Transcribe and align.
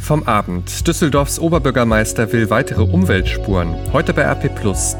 Vom 0.00 0.24
Abend. 0.24 0.86
Düsseldorfs 0.86 1.38
Oberbürgermeister 1.38 2.30
will 2.30 2.50
weitere 2.50 2.82
Umweltspuren. 2.82 3.74
Heute 3.92 4.12
bei 4.12 4.22
RP 4.22 4.50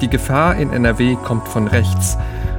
Die 0.00 0.08
Gefahr 0.08 0.56
in 0.56 0.72
NRW 0.72 1.16
kommt 1.16 1.46
von 1.46 1.68
rechts. 1.68 2.16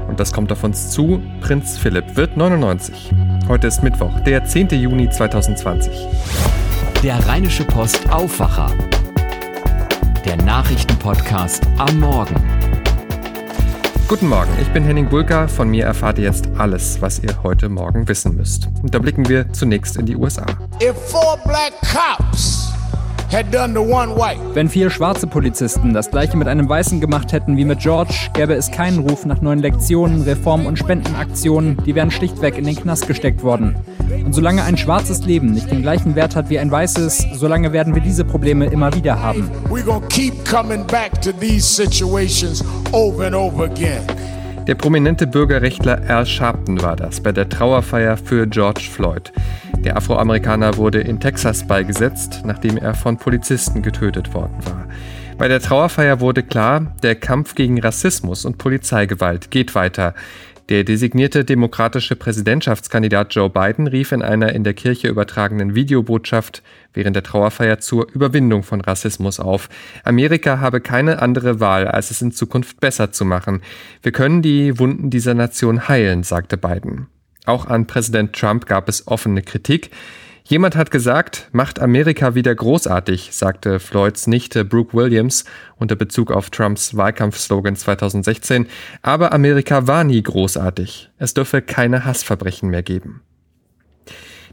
Und 0.08 0.20
das 0.20 0.32
kommt 0.32 0.52
auf 0.52 0.64
uns 0.64 0.92
zu. 0.92 1.22
Prinz 1.42 1.78
Philipp 1.78 2.16
wird 2.16 2.38
99. 2.38 3.12
Heute 3.48 3.66
ist 3.66 3.82
Mittwoch, 3.82 4.20
der 4.20 4.46
10. 4.46 4.70
Juni 4.70 5.10
2020. 5.10 5.92
Der 7.02 7.28
Rheinische 7.28 7.64
Post 7.64 8.08
Aufwacher. 8.12 8.72
Der 10.24 10.38
Nachrichtenpodcast 10.38 11.64
am 11.78 12.00
Morgen. 12.00 12.55
Guten 14.08 14.30
Morgen, 14.30 14.52
ich 14.62 14.72
bin 14.72 14.84
Henning 14.84 15.10
Bulka. 15.10 15.48
Von 15.48 15.68
mir 15.70 15.86
erfahrt 15.86 16.20
ihr 16.20 16.26
jetzt 16.26 16.48
alles, 16.60 17.02
was 17.02 17.18
ihr 17.18 17.42
heute 17.42 17.70
Morgen 17.70 18.08
wissen 18.08 18.36
müsst. 18.36 18.68
Und 18.84 18.94
da 18.94 19.00
blicken 19.00 19.28
wir 19.28 19.52
zunächst 19.52 19.98
in 19.98 20.06
die 20.06 20.16
USA. 20.16 20.46
If 20.80 20.96
four 21.10 21.40
black 21.44 21.74
cops 21.82 22.65
wenn 24.54 24.70
vier 24.70 24.90
schwarze 24.90 25.28
Polizisten 25.28 25.94
das 25.94 26.10
gleiche 26.10 26.38
mit 26.38 26.48
einem 26.48 26.70
Weißen 26.70 27.02
gemacht 27.02 27.34
hätten 27.34 27.58
wie 27.58 27.66
mit 27.66 27.80
George, 27.80 28.30
gäbe 28.34 28.54
es 28.54 28.72
keinen 28.72 29.00
Ruf 29.00 29.26
nach 29.26 29.42
neuen 29.42 29.60
Lektionen, 29.60 30.22
Reformen 30.22 30.66
und 30.66 30.80
Spendenaktionen, 30.80 31.76
die 31.86 31.96
wären 31.96 32.12
schlichtweg 32.12 32.58
in 32.58 32.64
den 32.64 32.78
Knast 32.78 33.08
gesteckt 33.08 33.44
worden. 33.44 33.76
Und 34.24 34.32
solange 34.32 34.64
ein 34.64 34.78
schwarzes 34.78 35.26
Leben 35.26 35.52
nicht 35.52 35.70
den 35.70 35.82
gleichen 35.82 36.16
Wert 36.16 36.34
hat 36.38 36.50
wie 36.50 36.60
ein 36.60 36.72
weißes, 36.72 37.28
solange 37.34 37.74
werden 37.74 37.94
wir 37.94 38.02
diese 38.02 38.24
Probleme 38.24 38.68
immer 38.68 38.96
wieder 38.96 39.22
haben. 39.22 39.52
Der 44.68 44.74
prominente 44.74 45.28
Bürgerrechtler 45.28 46.02
Al 46.08 46.26
Sharpton 46.26 46.82
war 46.82 46.96
das 46.96 47.22
bei 47.22 47.32
der 47.32 47.48
Trauerfeier 47.48 48.18
für 48.18 48.48
George 48.48 48.82
Floyd. 48.92 49.32
Der 49.78 49.96
Afroamerikaner 49.96 50.78
wurde 50.78 51.02
in 51.02 51.20
Texas 51.20 51.68
beigesetzt, 51.68 52.42
nachdem 52.46 52.78
er 52.78 52.96
von 52.96 53.18
Polizisten 53.18 53.84
getötet 53.84 54.34
worden 54.34 54.58
war. 54.66 54.88
Bei 55.38 55.48
der 55.48 55.60
Trauerfeier 55.60 56.20
wurde 56.20 56.42
klar, 56.42 56.96
der 57.04 57.14
Kampf 57.14 57.54
gegen 57.54 57.80
Rassismus 57.80 58.44
und 58.44 58.58
Polizeigewalt 58.58 59.52
geht 59.52 59.76
weiter. 59.76 60.16
Der 60.70 60.84
designierte 60.84 61.46
demokratische 61.46 62.16
Präsidentschaftskandidat 62.16 63.36
Joe 63.36 63.52
Biden 63.52 63.86
rief 63.86 64.12
in 64.12 64.24
einer 64.24 64.54
in 64.54 64.64
der 64.64 64.74
Kirche 64.74 65.08
übertragenen 65.08 65.76
Videobotschaft 65.76 66.64
während 66.92 67.16
der 67.16 67.22
Trauerfeier 67.22 67.78
zur 67.78 68.08
Überwindung 68.12 68.64
von 68.64 68.82
Rassismus 68.82 69.40
auf. 69.40 69.70
Amerika 70.04 70.60
habe 70.60 70.82
keine 70.82 71.22
andere 71.22 71.60
Wahl, 71.60 71.88
als 71.88 72.10
es 72.10 72.24
in 72.24 72.32
Zukunft 72.32 72.80
besser 72.80 73.12
zu 73.12 73.26
machen. 73.26 73.62
Wir 74.02 74.12
können 74.12 74.42
die 74.42 74.80
Wunden 74.80 75.12
dieser 75.12 75.36
Nation 75.36 75.88
heilen, 75.88 76.24
sagte 76.24 76.58
Biden. 76.58 77.08
Auch 77.46 77.68
an 77.68 77.86
Präsident 77.86 78.34
Trump 78.34 78.66
gab 78.66 78.90
es 78.90 79.08
offene 79.08 79.44
Kritik. 79.44 79.92
Jemand 80.48 80.76
hat 80.76 80.92
gesagt, 80.92 81.50
macht 81.54 81.80
Amerika 81.80 82.36
wieder 82.36 82.54
großartig, 82.54 83.30
sagte 83.32 83.80
Floyds 83.80 84.28
Nichte 84.28 84.64
Brooke 84.64 84.96
Williams 84.96 85.44
unter 85.78 85.96
Bezug 85.96 86.32
auf 86.32 86.52
Trumps 86.52 86.96
Wahlkampfslogan 86.96 87.76
2016. 87.76 88.68
Aber 89.02 89.34
Amerika 89.34 89.88
war 89.88 90.04
nie 90.04 90.22
großartig. 90.22 91.10
Es 91.18 91.34
dürfe 91.34 91.64
keine 91.64 92.06
Hassverbrechen 92.06 92.70
mehr 92.70 92.84
geben. 92.84 93.24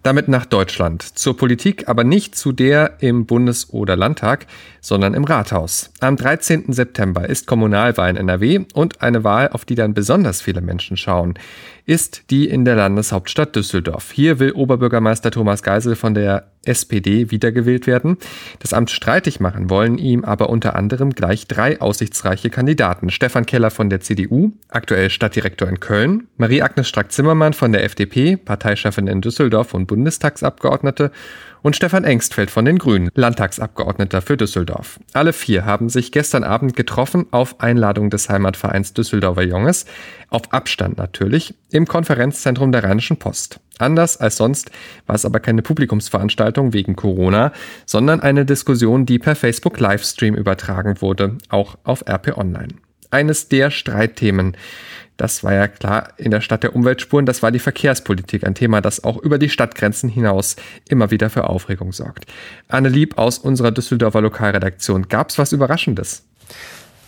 Damit 0.03 0.27
nach 0.27 0.47
Deutschland. 0.47 1.03
Zur 1.03 1.37
Politik, 1.37 1.89
aber 1.89 2.03
nicht 2.03 2.35
zu 2.35 2.51
der 2.51 2.97
im 2.99 3.25
Bundes- 3.25 3.71
oder 3.71 3.95
Landtag, 3.95 4.47
sondern 4.81 5.15
im 5.15 5.23
Rathaus. 5.23 5.93
Am 6.01 6.17
13. 6.17 6.73
September 6.73 7.29
ist 7.29 7.47
Kommunalwahl 7.47 8.11
in 8.11 8.17
NRW 8.17 8.65
und 8.75 9.01
eine 9.01 9.23
Wahl, 9.23 9.51
auf 9.51 9.65
die 9.65 9.77
dann 9.77 9.95
besonders 9.95 10.43
viele 10.43 10.61
Menschen 10.61 10.97
schauen, 10.97 11.35
ist 11.87 12.31
die 12.31 12.49
in 12.49 12.65
der 12.65 12.75
Landeshauptstadt 12.75 13.55
Düsseldorf. 13.55 14.11
Hier 14.13 14.41
will 14.41 14.53
Oberbürgermeister 14.53 15.31
Thomas 15.31 15.63
Geisel 15.63 15.95
von 15.95 16.15
der 16.15 16.49
SPD 16.65 17.31
wiedergewählt 17.31 17.89
werden. 17.89 18.19
Das 18.61 18.73
Amt 18.73 18.91
streitig 18.91 19.41
machen 19.41 19.69
wollen 19.69 19.99
ihm 19.99 20.25
aber 20.25 20.49
unter 20.49 20.77
anderem 20.77 21.11
gleich 21.11 21.49
drei 21.49 21.81
aussichtsreiche 21.81 22.51
Kandidaten. 22.51 23.11
Stefan 23.11 23.47
Keller 23.47 23.71
von 23.71 23.91
der 23.91 24.01
CDU, 24.01 24.53
aktuell 24.69 25.11
Stadtdirektor 25.11 25.69
in 25.69 25.81
Köln, 25.81 26.29
Marie-Agnes 26.37 26.89
Strack-Zimmermann 26.89 27.53
von 27.53 27.73
der 27.73 27.83
FDP, 27.83 28.37
Parteichefin 28.37 29.09
in 29.09 29.21
Düsseldorf 29.21 29.75
und 29.75 29.89
Bundestagsabgeordnete 29.93 31.11
und 31.61 31.77
Stefan 31.77 32.05
Engstfeld 32.05 32.51
von 32.51 32.65
den 32.65 32.79
Grünen, 32.79 33.11
Landtagsabgeordneter 33.15 34.23
für 34.23 34.39
Düsseldorf. 34.39 34.99
Alle 35.13 35.35
vier 35.35 35.67
haben 35.67 35.91
sich 35.91 36.13
gestern 36.13 36.45
Abend 36.45 36.75
getroffen 36.75 37.27
auf 37.31 37.61
Einladung 37.61 38.09
des 38.09 38.31
Heimatvereins 38.31 38.95
Düsseldorfer 38.95 39.43
Junges, 39.43 39.85
auf 40.31 40.51
Abstand 40.51 40.97
natürlich, 40.97 41.55
im 41.71 41.87
Konferenzzentrum 41.87 42.73
der 42.73 42.85
Rheinischen 42.85 43.19
Post. 43.19 43.61
Anders 43.79 44.17
als 44.17 44.39
sonst 44.39 44.71
war 45.07 45.15
es 45.15 45.27
aber 45.27 45.41
keine 45.41 45.61
Publikumsveranstaltung 45.61 46.73
wegen 46.73 46.97
Corona, 46.97 47.53
sondern 47.85 48.21
eine 48.21 48.47
Diskussion, 48.47 49.05
die 49.05 49.19
per 49.19 49.37
Facebook 49.37 49.79
Livestream 49.79 50.35
übertragen 50.35 51.03
wurde, 51.03 51.37
auch 51.51 51.77
auf 51.85 52.03
RP 52.09 52.39
Online. 52.39 52.69
Eines 53.13 53.49
der 53.49 53.71
Streitthemen, 53.71 54.57
das 55.19 55.45
war 55.45 55.53
ja 55.53 55.69
klar 55.69 56.15
in 56.17 56.31
der 56.31 56.41
Stadt 56.41 56.63
der 56.63 56.75
Umweltspuren, 56.75 57.27
das 57.27 57.43
war 57.43 57.51
die 57.51 57.59
Verkehrspolitik, 57.59 58.47
ein 58.47 58.55
Thema, 58.55 58.81
das 58.81 59.05
auch 59.05 59.19
über 59.19 59.39
die 59.39 59.51
Stadtgrenzen 59.51 60.09
hinaus 60.09 60.57
immer 60.89 61.11
wieder 61.11 61.29
für 61.29 61.45
Aufregung 61.45 61.93
sorgt. 61.93 62.25
Anne 62.69 62.89
Lieb 62.89 63.19
aus 63.19 63.37
unserer 63.37 63.71
Düsseldorfer 63.71 64.23
Lokalredaktion, 64.23 65.09
gab's 65.09 65.37
was 65.37 65.53
Überraschendes? 65.53 66.25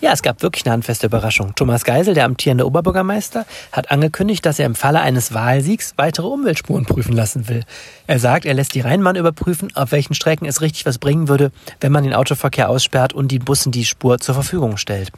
Ja, 0.03 0.13
es 0.13 0.21
gab 0.21 0.43
wirklich 0.43 0.67
eine 0.67 0.75
handfeste 0.75 1.07
Überraschung. 1.07 1.55
Thomas 1.55 1.85
Geisel, 1.85 2.13
der 2.13 2.27
amtierende 2.27 2.67
Oberbürgermeister, 2.67 3.47
hat 3.73 3.91
angekündigt, 3.91 4.45
dass 4.45 4.59
er 4.59 4.67
im 4.67 4.75
Falle 4.75 5.01
eines 5.01 5.33
Wahlsiegs 5.33 5.95
weitere 5.97 6.27
Umweltspuren 6.27 6.85
prüfen 6.85 7.15
lassen 7.15 7.49
will. 7.49 7.65
Er 8.07 8.19
sagt, 8.19 8.45
er 8.45 8.53
lässt 8.53 8.75
die 8.75 8.83
Rheinbahn 8.83 9.17
überprüfen, 9.17 9.75
auf 9.75 9.93
welchen 9.93 10.13
Strecken 10.13 10.45
es 10.45 10.61
richtig 10.61 10.85
was 10.85 10.99
bringen 10.99 11.29
würde, 11.29 11.51
wenn 11.81 11.93
man 11.93 12.05
den 12.05 12.13
Autoverkehr 12.13 12.69
aussperrt 12.69 13.15
und 13.15 13.33
den 13.33 13.43
Bussen 13.43 13.73
die 13.73 13.87
Spur 13.87 14.19
zur 14.19 14.35
Verfügung 14.35 14.77
stellt. 14.77 15.11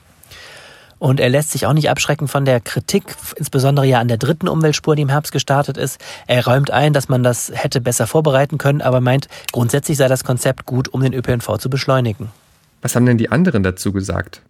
Und 0.99 1.21
er 1.21 1.29
lässt 1.29 1.51
sich 1.51 1.67
auch 1.67 1.73
nicht 1.73 1.91
abschrecken 1.91 2.27
von 2.27 2.45
der 2.45 2.61
Kritik, 2.61 3.17
insbesondere 3.37 3.87
ja 3.87 4.01
an 4.01 4.09
der 4.09 4.17
dritten 4.17 4.49
Umweltspur, 4.49 4.97
die 4.97 5.03
im 5.03 5.09
Herbst 5.11 5.33
gestartet 5.33 5.77
ist. 5.77 6.01
Er 6.27 6.47
räumt 6.47 6.71
ein, 6.71 6.93
dass 6.93 7.09
man 7.09 7.23
das 7.23 7.53
hätte 7.55 7.81
besser 7.81 8.07
vorbereiten 8.07 8.57
können, 8.57 8.81
aber 8.81 9.01
meint, 9.01 9.29
grundsätzlich 9.53 9.99
sei 9.99 10.09
das 10.09 10.25
Konzept 10.25 10.65
gut, 10.65 10.89
um 10.89 11.03
den 11.03 11.13
ÖPNV 11.13 11.59
zu 11.59 11.69
beschleunigen. 11.69 12.31
Was 12.81 12.97
haben 12.97 13.07
denn 13.07 13.19
die 13.19 13.31
anderen 13.31 13.63
dazu 13.63 13.93
gesagt? 13.93 14.41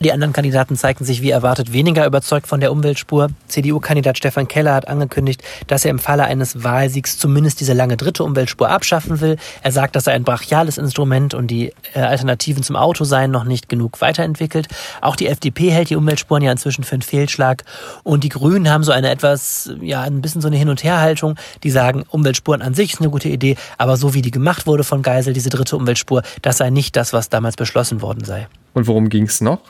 Die 0.00 0.12
anderen 0.12 0.32
Kandidaten 0.32 0.76
zeigten 0.76 1.04
sich 1.04 1.22
wie 1.22 1.30
erwartet 1.30 1.72
weniger 1.72 2.06
überzeugt 2.06 2.46
von 2.46 2.60
der 2.60 2.72
Umweltspur. 2.72 3.28
CDU-Kandidat 3.48 4.18
Stefan 4.18 4.48
Keller 4.48 4.74
hat 4.74 4.88
angekündigt, 4.88 5.42
dass 5.66 5.84
er 5.84 5.90
im 5.90 5.98
Falle 5.98 6.24
eines 6.24 6.62
Wahlsiegs 6.62 7.18
zumindest 7.18 7.60
diese 7.60 7.72
lange 7.72 7.96
dritte 7.96 8.24
Umweltspur 8.24 8.70
abschaffen 8.70 9.20
will. 9.20 9.36
Er 9.62 9.72
sagt, 9.72 9.96
dass 9.96 10.06
er 10.06 10.14
ein 10.14 10.24
brachiales 10.24 10.78
Instrument 10.78 11.34
und 11.34 11.48
die 11.48 11.72
äh, 11.94 12.00
Alternativen 12.00 12.62
zum 12.62 12.76
Auto 12.76 13.04
seien 13.04 13.30
noch 13.30 13.44
nicht 13.44 13.68
genug 13.68 14.00
weiterentwickelt. 14.00 14.68
Auch 15.00 15.16
die 15.16 15.26
FDP 15.26 15.70
hält 15.70 15.90
die 15.90 15.96
Umweltspuren 15.96 16.42
ja 16.42 16.52
inzwischen 16.52 16.84
für 16.84 16.94
einen 16.94 17.02
Fehlschlag. 17.02 17.64
Und 18.02 18.24
die 18.24 18.28
Grünen 18.28 18.70
haben 18.70 18.84
so 18.84 18.92
eine 18.92 19.10
etwas, 19.10 19.70
ja, 19.80 20.02
ein 20.02 20.22
bisschen 20.22 20.40
so 20.40 20.48
eine 20.48 20.56
Hin- 20.56 20.68
und 20.68 20.82
Herhaltung. 20.82 21.36
Die 21.62 21.70
sagen, 21.70 22.04
Umweltspuren 22.08 22.62
an 22.62 22.74
sich 22.74 22.94
ist 22.94 23.00
eine 23.00 23.10
gute 23.10 23.28
Idee, 23.28 23.56
aber 23.78 23.96
so 23.96 24.14
wie 24.14 24.22
die 24.22 24.30
gemacht 24.30 24.66
wurde 24.66 24.84
von 24.84 25.02
Geisel, 25.02 25.32
diese 25.32 25.50
dritte 25.50 25.76
Umweltspur, 25.76 26.22
das 26.42 26.58
sei 26.58 26.70
nicht 26.70 26.96
das, 26.96 27.12
was 27.12 27.28
damals 27.28 27.56
beschlossen 27.56 28.02
worden 28.02 28.24
sei. 28.24 28.48
Und 28.74 28.86
worum 28.86 29.08
ging 29.08 29.24
es 29.24 29.40
noch? 29.40 29.60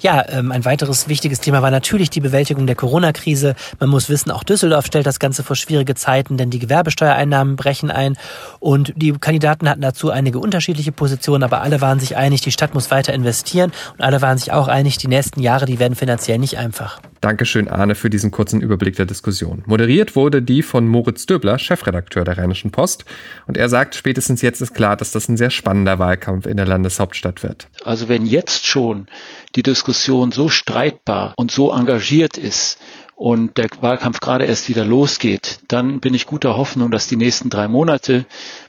Ja, 0.00 0.24
ähm, 0.28 0.52
ein 0.52 0.64
weiteres 0.64 1.08
wichtiges 1.08 1.40
Thema 1.40 1.62
war 1.62 1.70
natürlich 1.70 2.10
die 2.10 2.20
Bewältigung 2.20 2.66
der 2.66 2.76
Corona-Krise. 2.76 3.54
Man 3.80 3.90
muss 3.90 4.08
wissen, 4.08 4.30
auch 4.30 4.44
Düsseldorf 4.44 4.86
stellt 4.86 5.06
das 5.06 5.18
Ganze 5.18 5.42
vor 5.42 5.56
schwierige 5.56 5.94
Zeiten, 5.94 6.36
denn 6.36 6.50
die 6.50 6.58
Gewerbesteuereinnahmen 6.58 7.56
brechen 7.56 7.90
ein. 7.90 8.16
Und 8.60 8.92
die 8.96 9.12
Kandidaten 9.12 9.68
hatten 9.68 9.82
dazu 9.82 10.10
einige 10.10 10.38
unterschiedliche 10.38 10.92
Positionen, 10.92 11.42
aber 11.42 11.62
alle 11.62 11.80
waren 11.80 12.00
sich 12.00 12.16
einig, 12.16 12.40
die 12.40 12.52
Stadt 12.52 12.74
muss 12.74 12.90
weiter 12.90 13.14
investieren. 13.14 13.72
Und 13.92 14.02
alle 14.02 14.22
waren 14.22 14.38
sich 14.38 14.52
auch 14.52 14.68
einig, 14.68 14.98
die 14.98 15.08
nächsten 15.08 15.40
Jahre, 15.40 15.66
die 15.66 15.78
werden 15.78 15.94
finanziell 15.94 16.38
nicht 16.38 16.58
einfach. 16.58 17.00
Dankeschön, 17.24 17.68
Arne, 17.68 17.94
für 17.94 18.10
diesen 18.10 18.30
kurzen 18.30 18.60
Überblick 18.60 18.96
der 18.96 19.06
Diskussion. 19.06 19.62
Moderiert 19.64 20.14
wurde 20.14 20.42
die 20.42 20.62
von 20.62 20.86
Moritz 20.86 21.24
Döbler, 21.24 21.58
Chefredakteur 21.58 22.22
der 22.22 22.36
Rheinischen 22.36 22.70
Post. 22.70 23.06
Und 23.46 23.56
er 23.56 23.70
sagt, 23.70 23.94
spätestens 23.94 24.42
jetzt 24.42 24.60
ist 24.60 24.74
klar, 24.74 24.94
dass 24.98 25.10
das 25.10 25.26
ein 25.30 25.38
sehr 25.38 25.48
spannender 25.48 25.98
Wahlkampf 25.98 26.44
in 26.44 26.58
der 26.58 26.66
Landeshauptstadt 26.66 27.42
wird. 27.42 27.68
Also 27.82 28.10
wenn 28.10 28.26
jetzt 28.26 28.66
schon 28.66 29.06
die 29.54 29.62
Diskussion 29.62 30.32
so 30.32 30.48
streitbar 30.48 31.34
und 31.36 31.50
so 31.50 31.72
engagiert 31.72 32.36
ist 32.36 32.78
und 33.16 33.56
der 33.56 33.68
Wahlkampf 33.80 34.20
gerade 34.20 34.44
erst 34.44 34.68
wieder 34.68 34.84
losgeht, 34.84 35.60
dann 35.68 36.00
bin 36.00 36.14
ich 36.14 36.26
guter 36.26 36.56
Hoffnung, 36.56 36.90
dass 36.90 37.06
die 37.06 37.16
nächsten 37.16 37.50
drei 37.50 37.68
Monate 37.68 38.26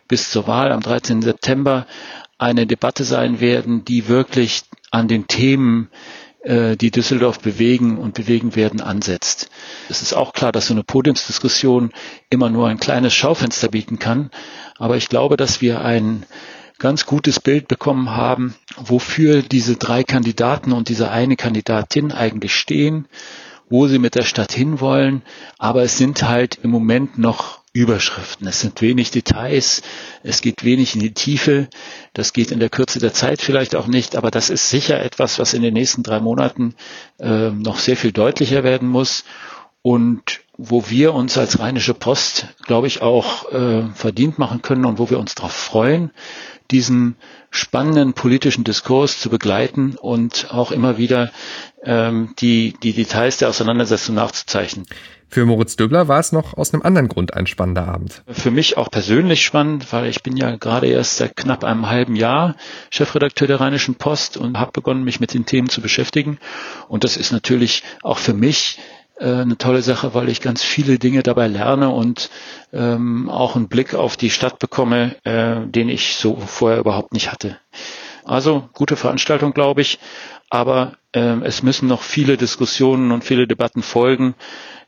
bis 0.07 0.29
zur 0.29 0.47
Wahl 0.47 0.71
am 0.71 0.81
13. 0.81 1.21
September 1.21 1.87
eine 2.37 2.67
Debatte 2.67 3.03
sein 3.03 3.39
werden, 3.39 3.85
die 3.85 4.07
wirklich 4.07 4.63
an 4.91 5.07
den 5.07 5.27
Themen 5.27 5.89
äh, 6.45 6.77
die 6.77 6.91
Düsseldorf 6.91 7.39
bewegen 7.39 7.97
und 7.97 8.13
bewegen 8.13 8.55
werden, 8.55 8.81
ansetzt. 8.81 9.49
Es 9.89 10.01
ist 10.01 10.13
auch 10.13 10.33
klar, 10.33 10.51
dass 10.51 10.67
so 10.67 10.73
eine 10.73 10.83
Podiumsdiskussion 10.83 11.91
immer 12.29 12.49
nur 12.49 12.67
ein 12.67 12.79
kleines 12.79 13.13
Schaufenster 13.13 13.69
bieten 13.69 13.99
kann. 13.99 14.29
Aber 14.77 14.95
ich 14.95 15.09
glaube, 15.09 15.37
dass 15.37 15.61
wir 15.61 15.83
ein 15.83 16.25
ganz 16.79 17.05
gutes 17.05 17.39
Bild 17.39 17.67
bekommen 17.67 18.11
haben, 18.11 18.55
wofür 18.77 19.41
diese 19.41 19.75
drei 19.75 20.03
Kandidaten 20.03 20.71
und 20.71 20.89
diese 20.89 21.09
eine 21.09 21.35
Kandidatin 21.35 22.11
eigentlich 22.11 22.55
stehen, 22.55 23.07
wo 23.69 23.87
sie 23.87 23.99
mit 23.99 24.15
der 24.15 24.23
Stadt 24.23 24.51
hinwollen. 24.51 25.23
Aber 25.57 25.83
es 25.83 25.97
sind 25.97 26.23
halt 26.23 26.59
im 26.61 26.71
Moment 26.71 27.17
noch 27.17 27.61
Überschriften. 27.75 28.47
Es 28.47 28.61
sind 28.61 28.81
wenig 28.81 29.11
Details, 29.11 29.81
es 30.23 30.41
geht 30.41 30.63
wenig 30.63 30.95
in 30.95 31.01
die 31.01 31.13
Tiefe, 31.13 31.67
das 32.13 32.31
geht 32.31 32.51
in 32.51 32.61
der 32.61 32.69
Kürze 32.69 32.99
der 32.99 33.13
Zeit 33.13 33.41
vielleicht 33.41 33.75
auch 33.75 33.87
nicht, 33.87 34.15
aber 34.15 34.31
das 34.31 34.49
ist 34.49 34.69
sicher 34.69 35.01
etwas, 35.01 35.39
was 35.39 35.53
in 35.53 35.61
den 35.61 35.73
nächsten 35.73 36.01
drei 36.01 36.21
Monaten 36.21 36.75
äh, 37.19 37.49
noch 37.49 37.79
sehr 37.79 37.97
viel 37.97 38.13
deutlicher 38.13 38.63
werden 38.63 38.87
muss 38.87 39.25
und 39.81 40.39
wo 40.57 40.89
wir 40.89 41.13
uns 41.13 41.37
als 41.37 41.59
Rheinische 41.59 41.93
Post, 41.93 42.47
glaube 42.65 42.87
ich, 42.87 43.01
auch 43.01 43.51
äh, 43.51 43.83
verdient 43.93 44.39
machen 44.39 44.61
können 44.61 44.85
und 44.85 44.99
wo 44.99 45.09
wir 45.09 45.19
uns 45.19 45.35
darauf 45.35 45.53
freuen, 45.53 46.11
diesen 46.71 47.15
spannenden 47.51 48.13
politischen 48.13 48.63
Diskurs 48.63 49.19
zu 49.19 49.29
begleiten 49.29 49.95
und 49.99 50.47
auch 50.51 50.71
immer 50.71 50.97
wieder 50.97 51.31
ähm, 51.83 52.33
die, 52.39 52.75
die 52.81 52.93
Details 52.93 53.37
der 53.37 53.49
Auseinandersetzung 53.49 54.15
nachzuzeichnen. 54.15 54.85
Für 55.27 55.45
Moritz 55.45 55.75
Döbler 55.75 56.07
war 56.07 56.19
es 56.19 56.31
noch 56.31 56.55
aus 56.55 56.73
einem 56.73 56.83
anderen 56.83 57.07
Grund 57.07 57.33
ein 57.33 57.47
spannender 57.47 57.87
Abend. 57.87 58.23
Für 58.27 58.51
mich 58.51 58.77
auch 58.77 58.89
persönlich 58.89 59.43
spannend, 59.43 59.91
weil 59.91 60.07
ich 60.07 60.23
bin 60.23 60.37
ja 60.37 60.55
gerade 60.55 60.87
erst 60.87 61.17
seit 61.17 61.35
knapp 61.35 61.63
einem 61.63 61.89
halben 61.89 62.15
Jahr 62.15 62.55
Chefredakteur 62.89 63.47
der 63.47 63.59
Rheinischen 63.59 63.95
Post 63.95 64.37
und 64.37 64.57
habe 64.57 64.71
begonnen, 64.71 65.03
mich 65.03 65.19
mit 65.19 65.33
den 65.33 65.45
Themen 65.45 65.67
zu 65.67 65.81
beschäftigen. 65.81 66.37
Und 66.87 67.03
das 67.03 67.17
ist 67.17 67.31
natürlich 67.31 67.83
auch 68.01 68.19
für 68.19 68.33
mich 68.33 68.79
eine 69.17 69.57
tolle 69.57 69.81
Sache, 69.81 70.13
weil 70.13 70.29
ich 70.29 70.41
ganz 70.41 70.63
viele 70.63 70.99
Dinge 70.99 71.23
dabei 71.23 71.47
lerne 71.47 71.89
und 71.89 72.29
ähm, 72.73 73.29
auch 73.29 73.55
einen 73.55 73.69
Blick 73.69 73.93
auf 73.93 74.17
die 74.17 74.29
Stadt 74.29 74.59
bekomme, 74.59 75.15
äh, 75.23 75.65
den 75.65 75.89
ich 75.89 76.15
so 76.15 76.35
vorher 76.35 76.79
überhaupt 76.79 77.13
nicht 77.13 77.31
hatte. 77.31 77.57
Also 78.25 78.69
gute 78.73 78.95
Veranstaltung, 78.95 79.53
glaube 79.53 79.81
ich, 79.81 79.99
aber 80.49 80.97
äh, 81.13 81.19
es 81.43 81.63
müssen 81.63 81.87
noch 81.87 82.01
viele 82.01 82.37
Diskussionen 82.37 83.11
und 83.11 83.23
viele 83.23 83.47
Debatten 83.47 83.83
folgen, 83.83 84.35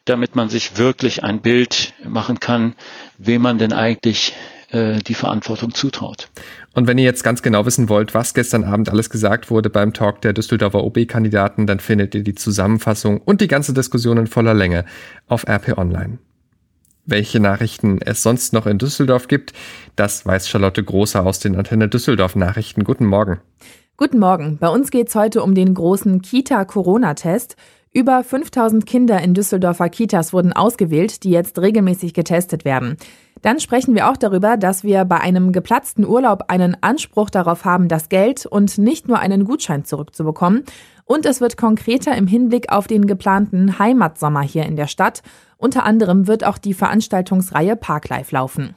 damit 0.06 0.36
man 0.36 0.50
sich 0.50 0.78
wirklich 0.78 1.24
ein 1.24 1.42
Bild 1.42 1.94
machen 2.04 2.40
kann, 2.40 2.76
wem 3.18 3.42
man 3.42 3.58
denn 3.58 3.74
eigentlich 3.74 4.34
äh, 4.70 5.00
die 5.00 5.14
Verantwortung 5.14 5.74
zutraut. 5.74 6.30
Und 6.74 6.88
wenn 6.88 6.98
ihr 6.98 7.06
jetzt 7.06 7.24
ganz 7.24 7.42
genau 7.42 7.66
wissen 7.66 7.90
wollt, 7.90 8.14
was 8.14 8.34
gestern 8.34 8.64
Abend 8.64 8.90
alles 8.90 9.10
gesagt 9.10 9.50
wurde 9.50 9.70
beim 9.70 9.94
Talk 9.94 10.22
der 10.22 10.34
Düsseldorfer 10.34 10.84
OB-Kandidaten, 10.84 11.68
dann 11.68 11.80
findet 11.80 12.16
ihr 12.16 12.24
die 12.24 12.36
Zusammenfassung 12.36 13.22
und 13.22 13.42
die 13.42 13.48
ganze 13.48 13.74
Diskussion 13.74 14.18
in 14.18 14.28
voller 14.28 14.54
Länge 14.54 14.86
auf 15.28 15.48
RP 15.48 15.78
Online. 15.78 16.20
Welche 17.06 17.40
Nachrichten 17.40 18.00
es 18.02 18.22
sonst 18.22 18.52
noch 18.52 18.68
in 18.68 18.78
Düsseldorf 18.78 19.30
gibt, 19.30 19.54
das 19.96 20.26
weiß 20.26 20.50
Charlotte 20.50 20.84
Großer 20.84 21.26
aus 21.26 21.40
den 21.40 21.56
Antenne 21.56 21.88
Düsseldorf 21.88 22.36
Nachrichten. 22.36 22.84
Guten 22.84 23.06
Morgen. 23.06 23.40
Guten 23.96 24.20
Morgen. 24.20 24.58
Bei 24.60 24.68
uns 24.68 24.92
geht 24.92 25.08
es 25.08 25.16
heute 25.16 25.42
um 25.42 25.56
den 25.56 25.74
großen 25.74 26.22
Kita-Corona-Test. 26.22 27.56
Über 27.98 28.24
5000 28.24 28.86
Kinder 28.86 29.20
in 29.24 29.34
Düsseldorfer 29.34 29.90
Kitas 29.90 30.32
wurden 30.32 30.54
ausgewählt, 30.54 31.24
die 31.24 31.32
jetzt 31.32 31.58
regelmäßig 31.58 32.14
getestet 32.14 32.64
werden. 32.64 32.96
Dann 33.42 33.60
sprechen 33.60 33.96
wir 33.96 34.08
auch 34.08 34.18
darüber, 34.18 34.56
dass 34.56 34.84
wir 34.84 35.04
bei 35.04 35.20
einem 35.20 35.52
geplatzten 35.52 36.06
Urlaub 36.06 36.44
einen 36.50 36.78
Anspruch 36.82 37.32
darauf 37.32 37.66
haben, 37.66 37.88
das 37.88 38.08
Geld 38.08 38.46
und 38.46 38.78
nicht 38.78 39.08
nur 39.08 39.18
einen 39.18 39.46
Gutschein 39.46 39.84
zurückzubekommen. 39.84 40.64
Und 41.06 41.26
es 41.26 41.42
wird 41.42 41.58
konkreter 41.58 42.16
im 42.16 42.28
Hinblick 42.28 42.72
auf 42.72 42.86
den 42.86 43.08
geplanten 43.08 43.80
Heimatsommer 43.80 44.42
hier 44.42 44.68
in 44.68 44.76
der 44.76 44.86
Stadt. 44.86 45.24
Unter 45.58 45.84
anderem 45.84 46.28
wird 46.28 46.44
auch 46.44 46.60
die 46.60 46.76
Veranstaltungsreihe 46.76 47.76
Parklife 47.76 48.36
laufen. 48.36 48.76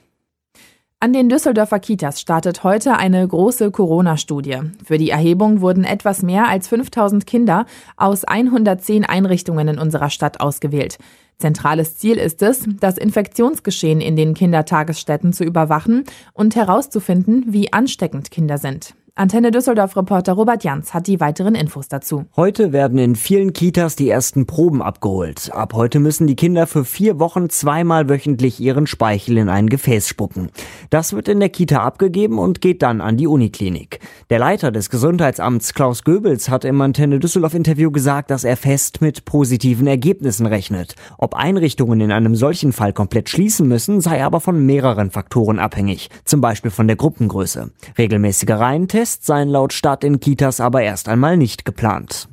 An 1.02 1.14
den 1.14 1.30
Düsseldorfer 1.30 1.80
Kitas 1.80 2.20
startet 2.20 2.62
heute 2.62 2.98
eine 2.98 3.26
große 3.26 3.70
Corona-Studie. 3.70 4.58
Für 4.84 4.98
die 4.98 5.08
Erhebung 5.08 5.62
wurden 5.62 5.84
etwas 5.84 6.22
mehr 6.22 6.46
als 6.46 6.68
5000 6.68 7.26
Kinder 7.26 7.64
aus 7.96 8.24
110 8.24 9.06
Einrichtungen 9.06 9.66
in 9.68 9.78
unserer 9.78 10.10
Stadt 10.10 10.40
ausgewählt. 10.42 10.98
Zentrales 11.38 11.96
Ziel 11.96 12.18
ist 12.18 12.42
es, 12.42 12.68
das 12.80 12.98
Infektionsgeschehen 12.98 14.02
in 14.02 14.14
den 14.14 14.34
Kindertagesstätten 14.34 15.32
zu 15.32 15.42
überwachen 15.42 16.04
und 16.34 16.54
herauszufinden, 16.54 17.46
wie 17.46 17.72
ansteckend 17.72 18.30
Kinder 18.30 18.58
sind. 18.58 18.94
Antenne 19.16 19.50
Düsseldorf-Reporter 19.50 20.32
Robert 20.34 20.62
Jans 20.62 20.94
hat 20.94 21.06
die 21.06 21.20
weiteren 21.20 21.54
Infos 21.54 21.88
dazu. 21.88 22.26
Heute 22.36 22.72
werden 22.72 22.98
in 22.98 23.16
vielen 23.16 23.52
Kitas 23.52 23.96
die 23.96 24.08
ersten 24.08 24.46
Proben 24.46 24.82
abgeholt. 24.82 25.50
Ab 25.52 25.74
heute 25.74 25.98
müssen 25.98 26.26
die 26.26 26.36
Kinder 26.36 26.66
für 26.66 26.84
vier 26.84 27.18
Wochen 27.18 27.50
zweimal 27.50 28.08
wöchentlich 28.08 28.60
ihren 28.60 28.86
Speichel 28.86 29.38
in 29.38 29.48
ein 29.48 29.68
Gefäß 29.68 30.08
spucken. 30.08 30.50
Das 30.90 31.12
wird 31.12 31.28
in 31.28 31.40
der 31.40 31.48
Kita 31.48 31.82
abgegeben 31.82 32.38
und 32.38 32.60
geht 32.60 32.82
dann 32.82 33.00
an 33.00 33.16
die 33.16 33.26
Uniklinik. 33.26 33.98
Der 34.30 34.38
Leiter 34.38 34.70
des 34.70 34.90
Gesundheitsamts 34.90 35.74
Klaus 35.74 36.04
Goebbels 36.04 36.48
hat 36.48 36.64
im 36.64 36.80
Antenne 36.80 37.18
Düsseldorf-Interview 37.18 37.90
gesagt, 37.90 38.30
dass 38.30 38.44
er 38.44 38.56
fest 38.56 39.00
mit 39.00 39.24
positiven 39.24 39.86
Ergebnissen 39.86 40.46
rechnet. 40.46 40.94
Ob 41.18 41.34
Einrichtungen 41.34 42.00
in 42.00 42.12
einem 42.12 42.36
solchen 42.36 42.72
Fall 42.72 42.92
komplett 42.92 43.28
schließen 43.28 43.66
müssen, 43.66 44.00
sei 44.00 44.24
aber 44.24 44.40
von 44.40 44.64
mehreren 44.64 45.10
Faktoren 45.10 45.58
abhängig. 45.58 46.10
Zum 46.24 46.40
Beispiel 46.40 46.70
von 46.70 46.86
der 46.86 46.96
Gruppengröße. 46.96 47.70
Regelmäßige 47.98 48.50
Reihentests 48.50 48.99
Tests 49.00 49.24
seien 49.24 49.48
laut 49.48 49.72
Stadt 49.72 50.04
in 50.04 50.20
Kitas 50.20 50.60
aber 50.60 50.82
erst 50.82 51.08
einmal 51.08 51.38
nicht 51.38 51.64
geplant. 51.64 52.28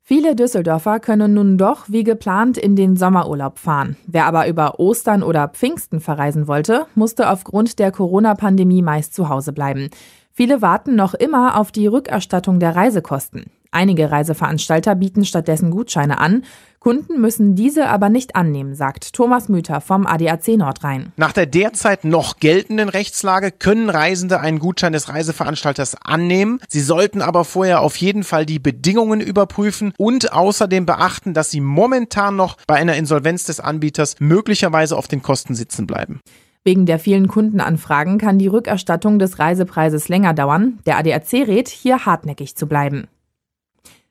Viele 0.00 0.34
Düsseldorfer 0.34 1.00
können 1.00 1.34
nun 1.34 1.58
doch 1.58 1.84
wie 1.88 2.02
geplant 2.02 2.56
in 2.56 2.76
den 2.76 2.96
Sommerurlaub 2.96 3.58
fahren. 3.58 3.98
Wer 4.06 4.24
aber 4.24 4.48
über 4.48 4.80
Ostern 4.80 5.22
oder 5.22 5.48
Pfingsten 5.48 6.00
verreisen 6.00 6.48
wollte, 6.48 6.86
musste 6.94 7.28
aufgrund 7.28 7.78
der 7.78 7.92
Corona-Pandemie 7.92 8.80
meist 8.80 9.12
zu 9.12 9.28
Hause 9.28 9.52
bleiben. 9.52 9.90
Viele 10.32 10.62
warten 10.62 10.96
noch 10.96 11.12
immer 11.12 11.60
auf 11.60 11.72
die 11.72 11.86
Rückerstattung 11.86 12.58
der 12.58 12.74
Reisekosten. 12.74 13.50
Einige 13.70 14.10
Reiseveranstalter 14.10 14.94
bieten 14.94 15.24
stattdessen 15.24 15.70
Gutscheine 15.70 16.18
an. 16.18 16.44
Kunden 16.80 17.20
müssen 17.20 17.54
diese 17.54 17.88
aber 17.88 18.08
nicht 18.08 18.34
annehmen, 18.34 18.74
sagt 18.74 19.12
Thomas 19.12 19.48
Müther 19.48 19.80
vom 19.80 20.06
ADAC 20.06 20.56
Nordrhein. 20.56 21.12
Nach 21.16 21.32
der 21.32 21.44
derzeit 21.46 22.04
noch 22.04 22.38
geltenden 22.38 22.88
Rechtslage 22.88 23.50
können 23.50 23.90
Reisende 23.90 24.40
einen 24.40 24.58
Gutschein 24.58 24.92
des 24.92 25.08
Reiseveranstalters 25.08 25.96
annehmen. 26.02 26.60
Sie 26.68 26.80
sollten 26.80 27.20
aber 27.20 27.44
vorher 27.44 27.82
auf 27.82 27.96
jeden 27.96 28.24
Fall 28.24 28.46
die 28.46 28.58
Bedingungen 28.58 29.20
überprüfen 29.20 29.92
und 29.98 30.32
außerdem 30.32 30.86
beachten, 30.86 31.34
dass 31.34 31.50
sie 31.50 31.60
momentan 31.60 32.36
noch 32.36 32.56
bei 32.66 32.76
einer 32.76 32.96
Insolvenz 32.96 33.44
des 33.44 33.60
Anbieters 33.60 34.16
möglicherweise 34.20 34.96
auf 34.96 35.08
den 35.08 35.20
Kosten 35.20 35.54
sitzen 35.54 35.86
bleiben. 35.86 36.20
Wegen 36.64 36.86
der 36.86 36.98
vielen 36.98 37.28
Kundenanfragen 37.28 38.18
kann 38.18 38.38
die 38.38 38.46
Rückerstattung 38.46 39.18
des 39.18 39.38
Reisepreises 39.38 40.08
länger 40.08 40.32
dauern. 40.32 40.78
Der 40.86 40.98
ADAC 40.98 41.32
rät, 41.46 41.68
hier 41.68 42.06
hartnäckig 42.06 42.56
zu 42.56 42.66
bleiben. 42.66 43.08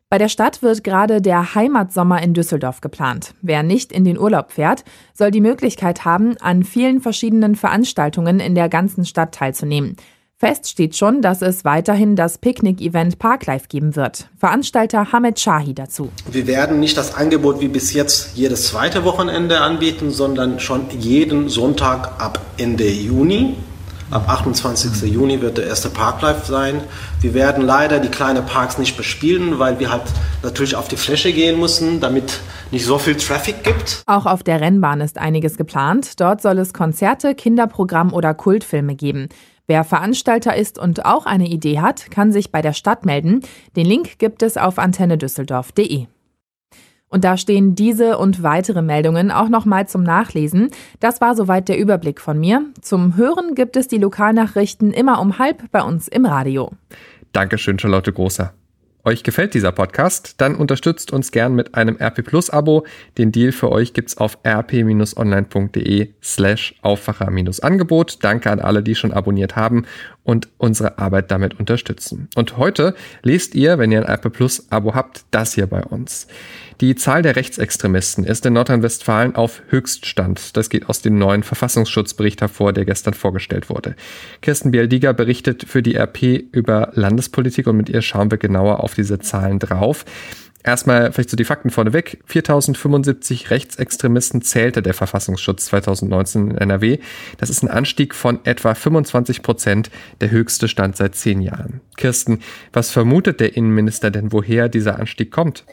Bei 0.10 0.18
der 0.18 0.30
Stadt 0.30 0.62
wird 0.62 0.86
gerade 0.86 1.22
der 1.22 1.54
Heimatsommer 1.54 2.22
in 2.22 2.34
Düsseldorf 2.34 2.80
geplant. 2.80 3.34
Wer 3.42 3.62
nicht 3.62 3.92
in 3.92 4.06
den 4.06 4.18
Urlaub 4.18 4.54
fährt, 4.54 4.86
soll 5.14 5.32
die 5.32 5.42
Möglichkeit 5.42 6.06
haben, 6.06 6.38
an 6.38 6.64
vielen 6.64 7.02
verschiedenen 7.02 7.58
Veranstaltungen 7.58 8.40
in 8.40 8.56
der 8.56 8.70
ganzen 8.70 9.04
Stadt 9.04 9.36
teilzunehmen. 9.36 9.98
Fest 10.38 10.70
steht 10.70 10.96
schon, 10.96 11.22
dass 11.22 11.42
es 11.42 11.66
weiterhin 11.66 12.16
das 12.16 12.38
Picknick-Event 12.38 13.20
Parklife 13.20 13.68
geben 13.68 13.98
wird. 13.98 14.30
Veranstalter 14.38 15.12
Hamed 15.12 15.42
Shahi 15.42 15.74
dazu. 15.74 16.10
Wir 16.32 16.48
werden 16.48 16.80
nicht 16.80 16.96
das 16.96 17.14
Angebot 17.14 17.60
wie 17.60 17.68
bis 17.68 17.92
jetzt 17.92 18.38
jedes 18.38 18.68
zweite 18.68 19.04
Wochenende 19.04 19.60
anbieten, 19.60 20.12
sondern 20.12 20.62
schon 20.62 20.86
jeden 20.98 21.50
Sonntag 21.50 22.22
ab 22.22 22.40
Ende 22.58 22.88
Juni. 22.88 23.56
Ab 24.10 24.30
28. 24.30 25.12
Juni 25.12 25.42
wird 25.42 25.58
der 25.58 25.68
erste 25.68 25.90
Parklife 25.90 26.46
sein. 26.46 26.82
Wir 27.20 27.34
werden 27.34 27.62
leider 27.66 28.00
die 28.00 28.08
kleinen 28.08 28.46
Parks 28.46 28.78
nicht 28.78 28.96
bespielen, 28.96 29.60
weil 29.60 29.80
wir 29.80 29.92
halt 29.92 30.04
natürlich 30.44 30.78
auf 30.78 30.88
die 30.88 30.96
Fläche 30.96 31.34
gehen 31.34 31.60
müssen, 31.60 32.00
damit 32.00 32.40
nicht 32.72 32.86
so 32.86 33.00
viel 33.00 33.16
Traffic 33.16 33.66
gibt. 33.66 34.04
Auch 34.06 34.26
auf 34.26 34.44
der 34.44 34.62
Rennbahn 34.62 35.02
ist 35.02 35.18
einiges 35.18 35.58
geplant. 35.58 36.22
Dort 36.22 36.42
soll 36.42 36.58
es 36.60 36.74
Konzerte, 36.74 37.36
Kinderprogramm 37.36 38.14
oder 38.14 38.34
Kultfilme 38.34 38.96
geben. 38.96 39.28
Wer 39.68 39.84
Veranstalter 39.84 40.56
ist 40.56 40.80
und 40.80 41.06
auch 41.06 41.26
eine 41.26 41.48
Idee 41.48 41.82
hat, 41.82 42.10
kann 42.10 42.32
sich 42.32 42.52
bei 42.54 42.62
der 42.62 42.72
Stadt 42.72 43.06
melden. 43.06 43.42
Den 43.76 43.86
Link 43.86 44.20
gibt 44.20 44.42
es 44.42 44.56
auf 44.56 44.80
antennedüsseldorf.de. 44.80 46.08
Und 47.10 47.24
da 47.24 47.38
stehen 47.38 47.76
diese 47.76 48.18
und 48.18 48.44
weitere 48.44 48.82
Meldungen 48.82 49.32
auch 49.32 49.50
nochmal 49.50 49.88
zum 49.88 50.04
Nachlesen. 50.04 50.72
Das 51.00 51.22
war 51.22 51.36
soweit 51.36 51.70
der 51.70 51.78
Überblick 51.78 52.20
von 52.20 52.40
mir. 52.40 52.66
Zum 52.82 53.16
Hören 53.16 53.56
gibt 53.56 53.78
es 53.78 53.88
die 53.88 53.98
Lokalnachrichten 53.98 54.92
immer 54.92 55.22
um 55.22 55.40
halb 55.40 55.72
bei 55.72 55.82
uns 55.82 56.08
im 56.08 56.26
Radio. 56.26 56.72
Dankeschön, 57.32 57.80
Charlotte 57.80 58.12
Großer. 58.12 58.54
Euch 59.08 59.24
gefällt 59.24 59.54
dieser 59.54 59.72
Podcast? 59.72 60.42
Dann 60.42 60.56
unterstützt 60.56 61.14
uns 61.14 61.32
gern 61.32 61.56
mit 61.56 61.76
einem 61.76 61.96
RP 61.96 62.26
Plus 62.26 62.50
Abo. 62.50 62.86
Den 63.18 63.32
Deal 63.32 63.54
für 63.54 63.72
euch 63.72 63.94
gibt's 63.94 64.18
auf 64.18 64.38
rp-online.de 64.46 66.10
slash 66.22 66.76
Aufwacher-Angebot. 66.82 68.22
Danke 68.22 68.52
an 68.52 68.60
alle, 68.60 68.84
die 68.84 68.96
schon 68.96 69.14
abonniert 69.14 69.56
haben 69.56 69.86
und 70.28 70.50
unsere 70.58 71.00
Arbeit 71.00 71.32
damit 71.32 71.58
unterstützen. 71.58 72.28
Und 72.36 72.58
heute 72.58 72.96
lest 73.24 73.56
ihr, 73.56 73.78
wenn 73.78 73.94
ihr 73.94 74.06
ein 74.06 74.14
RP 74.14 74.30
Plus 74.30 74.70
Abo 74.70 74.94
habt, 74.94 75.24
das 75.32 75.54
hier 75.54 75.68
bei 75.68 75.82
uns. 75.82 76.28
Die 76.82 76.96
Zahl 76.96 77.22
der 77.22 77.38
Rechtsextremisten 77.38 78.26
ist 78.26 78.46
in 78.46 78.54
Nordrhein-Westfalen 78.54 79.36
auf 79.36 79.62
Höchststand. 79.70 80.58
Das 80.58 80.70
geht 80.70 80.90
aus 80.90 81.02
dem 81.02 81.18
neuen 81.18 81.44
Verfassungsschutzbericht 81.44 82.42
hervor, 82.42 82.74
der 82.74 82.84
gestern 82.84 83.14
vorgestellt 83.14 83.70
wurde. 83.70 83.96
Kirsten 84.42 84.72
Bialdiger 84.72 85.14
berichtet 85.14 85.64
für 85.64 85.82
die 85.82 85.96
RP 85.96 86.44
über 86.52 86.92
Landespolitik 86.94 87.66
und 87.66 87.78
mit 87.78 87.88
ihr 87.88 88.02
schauen 88.02 88.30
wir 88.30 88.38
genauer 88.38 88.84
auf 88.84 88.96
diese 88.96 89.20
Zahlen 89.20 89.60
drauf. 89.60 90.04
Erstmal 90.64 91.12
vielleicht 91.12 91.30
so 91.30 91.38
die 91.38 91.46
Fakten 91.46 91.70
vorneweg. 91.70 92.20
4075 92.26 93.52
Rechtsextremisten 93.52 94.42
zählte 94.42 94.82
der 94.82 94.94
Verfassungsschutz 94.94 95.66
2019 95.66 96.52
in 96.52 96.58
NRW. 96.58 97.00
Das 97.38 97.50
ist 97.50 97.64
ein 97.64 97.70
Anstieg 97.70 98.14
von 98.14 98.40
etwa 98.44 98.74
25 98.74 99.44
Prozent, 99.44 99.90
der 100.20 100.32
höchste 100.32 100.68
Stand 100.68 100.98
seit 100.98 101.16
zehn 101.16 101.42
Jahren. 101.42 101.82
Kirsten, 101.96 102.40
was 102.74 102.92
vermutet 102.92 103.40
der 103.40 103.56
Innenminister 103.56 104.12
denn, 104.12 104.32
woher 104.32 104.68
dieser 104.68 105.00
Anstieg 105.00 105.32
kommt? 105.32 105.64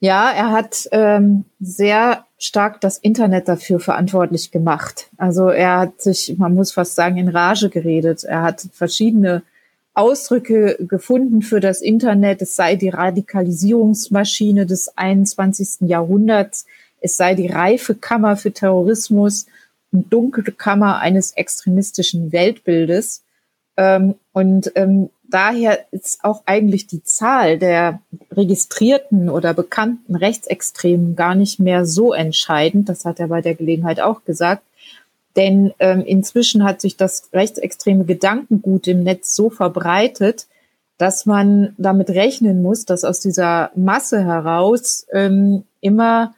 Ja, 0.00 0.30
er 0.30 0.50
hat 0.50 0.88
ähm, 0.92 1.46
sehr 1.60 2.26
stark 2.38 2.80
das 2.80 2.98
Internet 2.98 3.48
dafür 3.48 3.80
verantwortlich 3.80 4.50
gemacht. 4.50 5.08
Also 5.16 5.48
er 5.48 5.78
hat 5.78 6.02
sich, 6.02 6.36
man 6.36 6.54
muss 6.54 6.72
fast 6.72 6.94
sagen, 6.94 7.16
in 7.16 7.28
Rage 7.28 7.70
geredet. 7.70 8.22
Er 8.24 8.42
hat 8.42 8.68
verschiedene 8.72 9.42
Ausdrücke 9.94 10.76
gefunden 10.80 11.42
für 11.42 11.60
das 11.60 11.80
Internet. 11.80 12.42
Es 12.42 12.56
sei 12.56 12.76
die 12.76 12.88
Radikalisierungsmaschine 12.88 14.66
des 14.66 14.96
21. 14.96 15.88
Jahrhunderts. 15.88 16.66
Es 17.00 17.16
sei 17.16 17.34
die 17.34 17.46
reife 17.46 17.94
Kammer 17.94 18.36
für 18.36 18.52
Terrorismus 18.52 19.46
und 19.92 20.12
dunkle 20.12 20.52
Kammer 20.52 20.98
eines 20.98 21.32
extremistischen 21.32 22.32
Weltbildes. 22.32 23.22
Ähm, 23.76 24.16
und 24.32 24.72
ähm, 24.74 25.10
daher 25.28 25.84
ist 25.92 26.24
auch 26.24 26.42
eigentlich 26.46 26.86
die 26.86 27.04
Zahl 27.04 27.58
der 27.58 28.00
registrierten 28.32 29.28
oder 29.28 29.54
bekannten 29.54 30.16
Rechtsextremen 30.16 31.14
gar 31.14 31.34
nicht 31.34 31.60
mehr 31.60 31.86
so 31.86 32.12
entscheidend. 32.12 32.88
Das 32.88 33.04
hat 33.04 33.20
er 33.20 33.28
bei 33.28 33.40
der 33.40 33.54
Gelegenheit 33.54 34.00
auch 34.00 34.24
gesagt. 34.24 34.64
Denn 35.36 35.72
ähm, 35.78 36.02
inzwischen 36.04 36.64
hat 36.64 36.80
sich 36.80 36.96
das 36.96 37.28
rechtsextreme 37.32 38.04
Gedankengut 38.04 38.86
im 38.86 39.02
Netz 39.02 39.34
so 39.34 39.50
verbreitet, 39.50 40.46
dass 40.96 41.26
man 41.26 41.74
damit 41.76 42.10
rechnen 42.10 42.62
muss, 42.62 42.84
dass 42.84 43.04
aus 43.04 43.20
dieser 43.20 43.70
Masse 43.74 44.24
heraus 44.24 45.06
ähm, 45.12 45.64
immer 45.80 46.34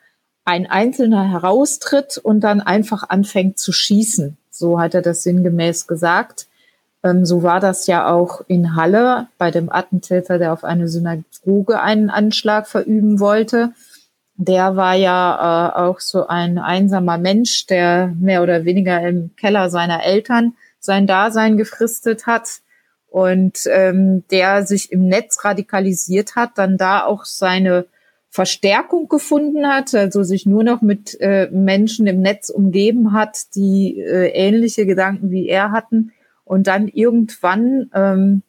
ein 0.47 0.67
Einzelner 0.67 1.31
heraustritt 1.31 2.19
und 2.19 2.41
dann 2.41 2.61
einfach 2.61 3.09
anfängt 3.09 3.59
zu 3.59 3.73
schießen. 3.73 4.39
So 4.51 4.81
hat 4.81 4.95
er 4.95 5.03
das 5.03 5.23
sinngemäß 5.23 5.87
gesagt. 5.87 6.47
Ähm, 7.03 7.27
so 7.27 7.43
war 7.43 7.61
das 7.61 7.87
ja 7.87 8.11
auch 8.11 8.43
in 8.47 8.77
Halle 8.77 9.29
bei 9.37 9.51
dem 9.51 9.71
Attentäter, 9.71 10.39
der 10.39 10.53
auf 10.53 10.65
eine 10.65 10.89
Synagoge 10.89 11.81
einen 11.81 12.09
Anschlag 12.09 12.67
verüben 12.67 13.21
wollte 13.21 13.73
der 14.37 14.77
war 14.77 14.95
ja 14.95 15.73
äh, 15.75 15.81
auch 15.81 16.01
so 16.01 16.27
ein 16.27 16.59
einsamer 16.59 17.19
Mensch, 17.19 17.67
der 17.67 18.13
mehr 18.19 18.43
oder 18.43 18.65
weniger 18.65 19.01
im 19.07 19.35
Keller 19.37 19.71
seiner 19.71 20.05
Eltern 20.05 20.55
sein 20.79 21.07
Dasein 21.07 21.57
gefristet 21.57 22.27
hat 22.27 22.61
und 23.09 23.61
ähm, 23.71 24.25
der 24.31 24.67
sich 24.67 24.93
im 24.93 25.09
Netz 25.09 25.45
radikalisiert 25.45 26.37
hat, 26.37 26.53
dann 26.57 26.77
da 26.77 27.05
auch 27.05 27.25
seine 27.25 27.87
Verstärkung 28.29 29.09
gefunden 29.09 29.67
hat, 29.67 29.95
also 29.95 30.23
sich 30.23 30.45
nur 30.45 30.63
noch 30.63 30.83
mit 30.83 31.19
äh, 31.21 31.49
Menschen 31.51 32.07
im 32.07 32.21
Netz 32.21 32.51
umgeben 32.51 33.13
hat, 33.13 33.55
die 33.55 33.99
äh, 33.99 34.29
ähnliche 34.29 34.85
Gedanken 34.85 35.31
wie 35.31 35.49
er 35.49 35.73
hatten 35.73 36.13
und 36.45 36.67
dann 36.67 36.89
irgendwann 36.89 37.91
ähm, 37.95 38.43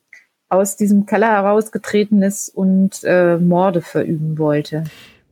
aus 0.49 0.75
diesem 0.75 1.05
Keller 1.05 1.31
herausgetreten 1.31 2.21
ist 2.21 2.49
und 2.49 3.01
äh, 3.03 3.37
Morde 3.37 3.81
verüben 3.81 4.37
wollte. 4.37 4.83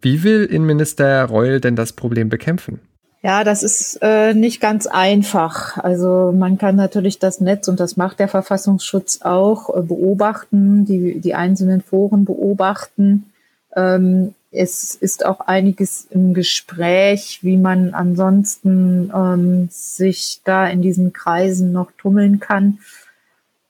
Wie 0.05 0.21
will 0.21 0.45
Innenminister 0.45 1.23
Reul 1.23 1.59
denn 1.59 1.75
das 1.75 1.91
Problem 1.91 2.29
bekämpfen? 2.29 2.79
Ja, 3.23 3.43
das 3.43 3.63
ist 3.63 3.97
äh, 4.03 4.35
nicht 4.35 4.61
ganz 4.61 4.85
einfach. 4.85 5.79
Also 5.79 6.31
man 6.31 6.59
kann 6.59 6.75
natürlich 6.75 7.17
das 7.17 7.41
Netz, 7.41 7.67
und 7.67 7.79
das 7.79 7.97
macht 7.97 8.19
der 8.19 8.27
Verfassungsschutz 8.27 9.21
auch, 9.23 9.75
äh, 9.75 9.81
beobachten, 9.81 10.85
die, 10.85 11.19
die 11.19 11.33
einzelnen 11.33 11.81
Foren 11.81 12.23
beobachten. 12.23 13.31
Ähm, 13.75 14.35
es 14.51 14.93
ist 14.93 15.25
auch 15.25 15.39
einiges 15.39 16.05
im 16.11 16.35
Gespräch, 16.35 17.39
wie 17.41 17.57
man 17.57 17.95
ansonsten 17.95 19.11
ähm, 19.11 19.69
sich 19.71 20.41
da 20.43 20.67
in 20.67 20.83
diesen 20.83 21.13
Kreisen 21.13 21.71
noch 21.71 21.91
tummeln 21.97 22.39
kann. 22.39 22.77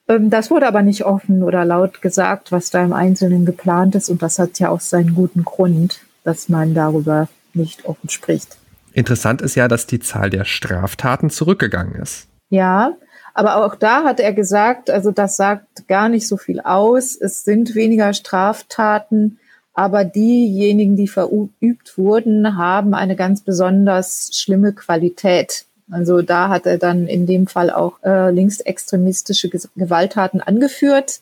Ähm, 0.09 0.29
das 0.29 0.51
wurde 0.51 0.67
aber 0.67 0.81
nicht 0.81 1.05
offen 1.05 1.43
oder 1.43 1.63
laut 1.63 2.01
gesagt, 2.01 2.51
was 2.51 2.71
da 2.71 2.83
im 2.83 2.91
Einzelnen 2.91 3.45
geplant 3.45 3.95
ist. 3.95 4.09
Und 4.09 4.21
das 4.21 4.37
hat 4.37 4.59
ja 4.59 4.67
auch 4.67 4.81
seinen 4.81 5.15
guten 5.15 5.45
Grund 5.45 6.01
dass 6.25 6.49
man 6.49 6.73
darüber 6.73 7.29
nicht 7.53 7.85
offen 7.85 8.09
spricht. 8.09 8.57
Interessant 8.91 9.41
ist 9.41 9.55
ja, 9.55 9.69
dass 9.69 9.87
die 9.87 9.99
Zahl 9.99 10.29
der 10.29 10.43
Straftaten 10.43 11.29
zurückgegangen 11.29 11.95
ist. 11.95 12.27
Ja, 12.49 12.95
aber 13.33 13.65
auch 13.65 13.75
da 13.75 14.03
hat 14.03 14.19
er 14.19 14.33
gesagt, 14.33 14.89
also 14.89 15.11
das 15.11 15.37
sagt 15.37 15.87
gar 15.87 16.09
nicht 16.09 16.27
so 16.27 16.37
viel 16.37 16.61
aus. 16.61 17.15
Es 17.15 17.43
sind 17.43 17.75
weniger 17.75 18.13
Straftaten, 18.13 19.39
aber 19.73 20.05
diejenigen, 20.05 20.95
die 20.95 21.09
verübt 21.09 21.97
wurden, 21.97 22.57
haben 22.57 22.93
eine 22.93 23.17
ganz 23.17 23.41
besonders 23.41 24.31
schlimme 24.33 24.71
Qualität. 24.71 25.65
Also 25.91 26.21
da 26.21 26.47
hat 26.47 26.65
er 26.65 26.77
dann 26.77 27.07
in 27.07 27.25
dem 27.25 27.45
Fall 27.45 27.69
auch 27.69 28.01
äh, 28.03 28.31
linksextremistische 28.31 29.49
Gewalttaten 29.49 30.41
angeführt. 30.41 31.19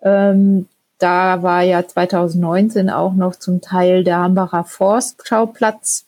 Ähm, 0.00 0.68
da 1.02 1.42
war 1.42 1.62
ja 1.62 1.86
2019 1.86 2.90
auch 2.90 3.14
noch 3.14 3.36
zum 3.36 3.60
Teil 3.60 4.04
der 4.04 4.18
Hambacher 4.18 4.64
Forstschauplatz 4.64 6.06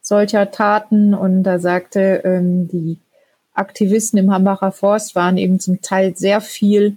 solcher 0.00 0.50
Taten 0.50 1.14
und 1.14 1.44
da 1.44 1.58
sagte 1.58 2.22
ähm, 2.24 2.68
die 2.68 2.98
Aktivisten 3.54 4.18
im 4.18 4.32
Hambacher 4.32 4.72
Forst 4.72 5.14
waren 5.14 5.36
eben 5.36 5.60
zum 5.60 5.80
Teil 5.80 6.16
sehr 6.16 6.40
viel 6.40 6.96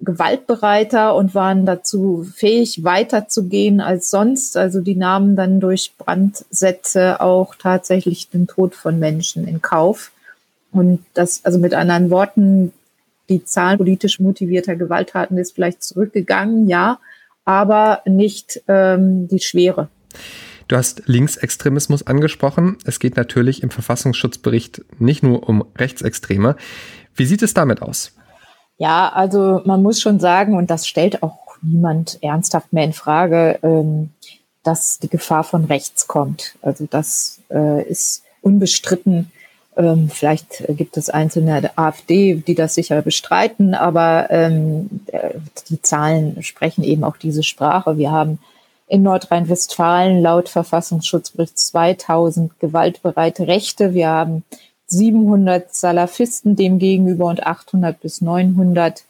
gewaltbereiter 0.00 1.14
und 1.14 1.34
waren 1.34 1.66
dazu 1.66 2.26
fähig, 2.34 2.84
weiterzugehen 2.84 3.80
als 3.80 4.10
sonst. 4.10 4.56
Also 4.56 4.80
die 4.80 4.96
nahmen 4.96 5.34
dann 5.34 5.60
durch 5.60 5.94
Brandsätze 5.96 7.20
auch 7.20 7.54
tatsächlich 7.54 8.28
den 8.28 8.46
Tod 8.46 8.74
von 8.74 8.98
Menschen 8.98 9.48
in 9.48 9.62
Kauf. 9.62 10.12
Und 10.72 11.04
das, 11.14 11.44
also 11.44 11.58
mit 11.58 11.72
anderen 11.72 12.10
Worten, 12.10 12.72
die 13.28 13.44
Zahl 13.44 13.76
politisch 13.76 14.20
motivierter 14.20 14.76
Gewalttaten 14.76 15.38
ist 15.38 15.54
vielleicht 15.54 15.82
zurückgegangen, 15.82 16.68
ja, 16.68 16.98
aber 17.44 18.02
nicht 18.06 18.62
ähm, 18.68 19.28
die 19.28 19.40
Schwere. 19.40 19.88
Du 20.68 20.76
hast 20.76 21.02
Linksextremismus 21.06 22.06
angesprochen. 22.06 22.78
Es 22.84 22.98
geht 22.98 23.16
natürlich 23.16 23.62
im 23.62 23.70
Verfassungsschutzbericht 23.70 24.82
nicht 24.98 25.22
nur 25.22 25.48
um 25.48 25.64
Rechtsextreme. 25.76 26.56
Wie 27.14 27.26
sieht 27.26 27.42
es 27.42 27.52
damit 27.52 27.82
aus? 27.82 28.12
Ja, 28.78 29.10
also 29.10 29.60
man 29.64 29.82
muss 29.82 30.00
schon 30.00 30.20
sagen, 30.20 30.56
und 30.56 30.70
das 30.70 30.86
stellt 30.86 31.22
auch 31.22 31.56
niemand 31.62 32.18
ernsthaft 32.22 32.72
mehr 32.72 32.84
in 32.84 32.92
Frage, 32.92 33.58
ähm, 33.62 34.10
dass 34.62 34.98
die 34.98 35.08
Gefahr 35.08 35.44
von 35.44 35.66
rechts 35.66 36.06
kommt. 36.06 36.56
Also 36.62 36.86
das 36.88 37.40
äh, 37.50 37.86
ist 37.86 38.24
unbestritten 38.40 39.30
ähm, 39.76 40.08
vielleicht 40.08 40.64
gibt 40.68 40.96
es 40.96 41.10
einzelne 41.10 41.76
AfD, 41.76 42.34
die 42.34 42.54
das 42.54 42.74
sicher 42.74 43.02
bestreiten, 43.02 43.74
aber 43.74 44.28
ähm, 44.30 45.00
die 45.68 45.82
Zahlen 45.82 46.42
sprechen 46.42 46.84
eben 46.84 47.04
auch 47.04 47.16
diese 47.16 47.42
Sprache. 47.42 47.98
Wir 47.98 48.12
haben 48.12 48.38
in 48.86 49.02
Nordrhein-Westfalen 49.02 50.22
laut 50.22 50.48
Verfassungsschutzbericht 50.48 51.58
2000 51.58 52.60
gewaltbereite 52.60 53.46
Rechte. 53.48 53.94
Wir 53.94 54.08
haben 54.08 54.44
700 54.86 55.74
Salafisten 55.74 56.54
demgegenüber 56.56 57.26
und 57.26 57.44
800 57.44 58.00
bis 58.00 58.20
900 58.20 59.04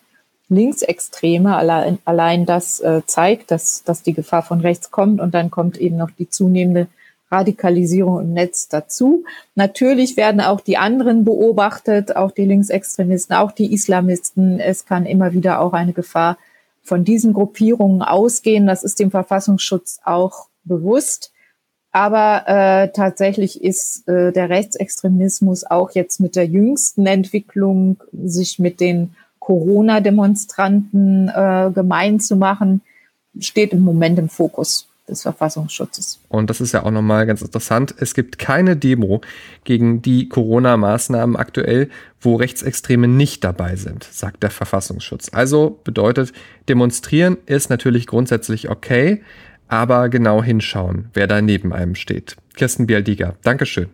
Linksextreme. 0.49 1.57
Allein, 1.57 1.99
allein 2.05 2.47
das 2.47 2.81
äh, 2.81 3.03
zeigt, 3.07 3.51
dass, 3.51 3.83
dass 3.85 4.03
die 4.03 4.15
Gefahr 4.15 4.43
von 4.43 4.61
rechts 4.61 4.91
kommt. 4.91 5.21
Und 5.21 5.35
dann 5.35 5.51
kommt 5.51 5.77
eben 5.77 5.97
noch 5.97 6.11
die 6.11 6.31
zunehmende 6.31 6.87
Radikalisierung 7.35 8.21
im 8.21 8.33
Netz 8.33 8.69
dazu. 8.69 9.25
Natürlich 9.55 10.17
werden 10.17 10.41
auch 10.41 10.61
die 10.61 10.77
anderen 10.77 11.25
beobachtet, 11.25 12.17
auch 12.17 12.31
die 12.31 12.45
Linksextremisten, 12.45 13.37
auch 13.37 13.53
die 13.53 13.73
Islamisten. 13.73 14.61
Es 14.61 14.87
kann 14.87 15.05
immer 15.07 15.33
wieder 15.33 15.61
auch 15.61 15.73
eine 15.73 15.93
Gefahr 15.93 16.39
von 16.83 17.05
diesen 17.05 17.33
Gruppierungen 17.33 18.03
ausgehen. 18.03 18.67
Das 18.67 18.85
ist 18.85 19.01
dem 19.01 19.11
Verfassungsschutz 19.11 20.01
auch 20.05 20.49
bewusst. 20.65 21.33
Aber 21.93 22.45
äh, 22.47 22.89
tatsächlich 22.93 23.63
ist 23.63 24.09
äh, 24.09 24.33
der 24.33 24.49
Rechtsextremismus 24.51 25.65
auch 25.65 25.93
jetzt 25.93 26.21
mit 26.21 26.35
der 26.35 26.47
jüngsten 26.47 27.07
Entwicklung, 27.07 27.99
sich 28.13 28.59
mit 28.59 28.81
den 28.81 29.15
Corona-Demonstranten 29.39 31.29
äh, 31.29 31.71
gemein 31.73 32.19
zu 32.19 32.37
machen, 32.37 32.81
steht 33.39 33.73
im 33.73 33.83
Moment 33.83 34.19
im 34.19 34.29
Fokus 34.29 34.89
des 35.09 35.23
Verfassungsschutzes. 35.23 36.21
Und 36.29 36.51
das 36.51 36.61
ist 36.61 36.73
ja 36.73 36.85
auch 36.85 36.91
nochmal 36.91 37.27
ganz 37.27 37.43
interessant. 37.43 37.95
Es 37.99 38.15
gibt 38.15 38.39
keine 38.39 38.77
Demo 38.77 39.21
gegen 39.65 40.03
die 40.03 40.29
Corona-Maßnahmen 40.29 41.37
aktuell, 41.37 41.91
wo 42.21 42.37
Rechtsextreme 42.37 43.07
nicht 43.07 43.45
dabei 43.45 43.77
sind, 43.77 44.05
sagt 44.05 44.43
der 44.43 44.51
Verfassungsschutz. 44.51 45.31
Also 45.33 45.81
bedeutet, 45.85 46.33
demonstrieren 46.69 47.37
ist 47.47 47.71
natürlich 47.71 48.07
grundsätzlich 48.07 48.71
okay, 48.71 49.23
aber 49.69 50.09
genau 50.09 50.43
hinschauen, 50.43 51.11
wer 51.13 51.27
da 51.27 51.43
neben 51.43 51.73
einem 51.73 51.95
steht. 51.95 52.37
Kirsten 52.55 52.87
Bialdiger, 52.87 53.37
Dankeschön. 53.43 53.91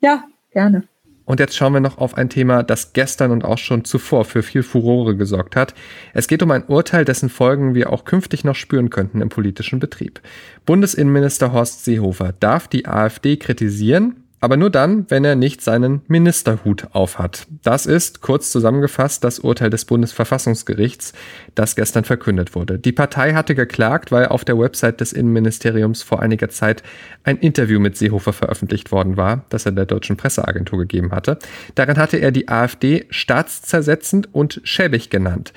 Ja, 0.00 0.24
gerne. 0.50 0.84
Und 1.32 1.40
jetzt 1.40 1.56
schauen 1.56 1.72
wir 1.72 1.80
noch 1.80 1.96
auf 1.96 2.18
ein 2.18 2.28
Thema, 2.28 2.62
das 2.62 2.92
gestern 2.92 3.30
und 3.30 3.42
auch 3.42 3.56
schon 3.56 3.86
zuvor 3.86 4.26
für 4.26 4.42
viel 4.42 4.62
Furore 4.62 5.16
gesorgt 5.16 5.56
hat. 5.56 5.72
Es 6.12 6.28
geht 6.28 6.42
um 6.42 6.50
ein 6.50 6.66
Urteil, 6.66 7.06
dessen 7.06 7.30
Folgen 7.30 7.74
wir 7.74 7.90
auch 7.90 8.04
künftig 8.04 8.44
noch 8.44 8.54
spüren 8.54 8.90
könnten 8.90 9.22
im 9.22 9.30
politischen 9.30 9.78
Betrieb. 9.78 10.20
Bundesinnenminister 10.66 11.54
Horst 11.54 11.86
Seehofer 11.86 12.34
darf 12.38 12.68
die 12.68 12.86
AfD 12.86 13.38
kritisieren, 13.38 14.21
aber 14.42 14.56
nur 14.56 14.70
dann, 14.70 15.06
wenn 15.08 15.24
er 15.24 15.36
nicht 15.36 15.60
seinen 15.60 16.02
Ministerhut 16.08 16.88
aufhat. 16.90 17.46
Das 17.62 17.86
ist, 17.86 18.22
kurz 18.22 18.50
zusammengefasst, 18.50 19.22
das 19.22 19.38
Urteil 19.38 19.70
des 19.70 19.84
Bundesverfassungsgerichts, 19.84 21.12
das 21.54 21.76
gestern 21.76 22.02
verkündet 22.02 22.56
wurde. 22.56 22.76
Die 22.76 22.90
Partei 22.90 23.34
hatte 23.34 23.54
geklagt, 23.54 24.10
weil 24.10 24.26
auf 24.26 24.44
der 24.44 24.58
Website 24.58 25.00
des 25.00 25.12
Innenministeriums 25.12 26.02
vor 26.02 26.20
einiger 26.20 26.48
Zeit 26.48 26.82
ein 27.22 27.38
Interview 27.38 27.78
mit 27.78 27.96
Seehofer 27.96 28.32
veröffentlicht 28.32 28.90
worden 28.90 29.16
war, 29.16 29.44
das 29.48 29.64
er 29.64 29.70
der 29.70 29.86
deutschen 29.86 30.16
Presseagentur 30.16 30.80
gegeben 30.80 31.12
hatte. 31.12 31.38
Darin 31.76 31.96
hatte 31.96 32.16
er 32.16 32.32
die 32.32 32.48
AfD 32.48 33.06
staatszersetzend 33.10 34.34
und 34.34 34.60
schäbig 34.64 35.08
genannt. 35.08 35.52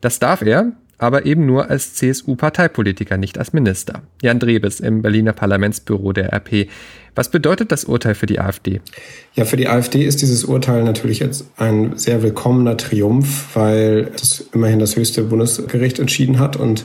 Das 0.00 0.18
darf 0.18 0.40
er, 0.40 0.72
aber 1.00 1.24
eben 1.24 1.46
nur 1.46 1.70
als 1.70 1.94
CSU-Parteipolitiker, 1.94 3.16
nicht 3.16 3.38
als 3.38 3.52
Minister. 3.52 4.02
Jan 4.22 4.38
Drebes 4.38 4.80
im 4.80 5.02
Berliner 5.02 5.32
Parlamentsbüro 5.32 6.12
der 6.12 6.32
RP. 6.32 6.68
Was 7.14 7.30
bedeutet 7.30 7.72
das 7.72 7.84
Urteil 7.84 8.14
für 8.14 8.26
die 8.26 8.40
AfD? 8.40 8.80
Ja, 9.34 9.44
für 9.44 9.56
die 9.56 9.68
AfD 9.68 10.04
ist 10.04 10.22
dieses 10.22 10.44
Urteil 10.44 10.82
natürlich 10.84 11.18
jetzt 11.20 11.44
ein 11.56 11.96
sehr 11.96 12.22
willkommener 12.22 12.76
Triumph, 12.76 13.54
weil 13.54 14.10
das 14.18 14.44
immerhin 14.52 14.78
das 14.78 14.96
höchste 14.96 15.22
Bundesgericht 15.24 15.98
entschieden 15.98 16.38
hat 16.38 16.56
und 16.56 16.84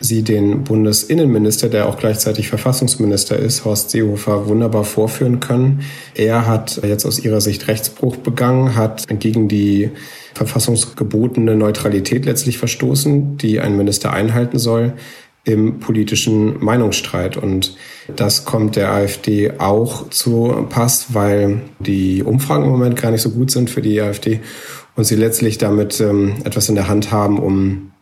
sie 0.00 0.22
den 0.22 0.64
Bundesinnenminister, 0.64 1.68
der 1.68 1.88
auch 1.88 1.98
gleichzeitig 1.98 2.48
Verfassungsminister 2.48 3.36
ist, 3.36 3.64
Horst 3.64 3.90
Seehofer, 3.90 4.48
wunderbar 4.48 4.84
vorführen 4.84 5.40
können. 5.40 5.82
Er 6.14 6.46
hat 6.46 6.80
jetzt 6.82 7.06
aus 7.06 7.20
ihrer 7.20 7.40
Sicht 7.40 7.68
Rechtsbruch 7.68 8.16
begangen, 8.16 8.74
hat 8.74 9.06
gegen 9.20 9.48
die 9.48 9.90
verfassungsgebotene 10.34 11.54
Neutralität 11.56 12.24
letztlich 12.24 12.58
verstoßen, 12.58 13.36
die 13.36 13.60
ein 13.60 13.76
Minister 13.76 14.12
einhalten 14.12 14.58
soll 14.58 14.94
im 15.44 15.80
politischen 15.80 16.62
Meinungsstreit. 16.62 17.36
Und 17.36 17.76
das 18.14 18.44
kommt 18.44 18.76
der 18.76 18.92
AfD 18.92 19.52
auch 19.58 20.08
zu 20.10 20.66
Pass, 20.68 21.14
weil 21.14 21.62
die 21.80 22.22
Umfragen 22.22 22.64
im 22.64 22.70
Moment 22.70 23.00
gar 23.00 23.10
nicht 23.10 23.22
so 23.22 23.30
gut 23.30 23.50
sind 23.50 23.70
für 23.70 23.82
die 23.82 24.00
AfD 24.00 24.40
und 24.94 25.04
sie 25.04 25.16
letztlich 25.16 25.58
damit 25.58 26.00
ähm, 26.00 26.36
etwas 26.44 26.68
in 26.68 26.74
der 26.74 26.88
Hand 26.88 27.10
haben, 27.10 27.38
um 27.38 27.92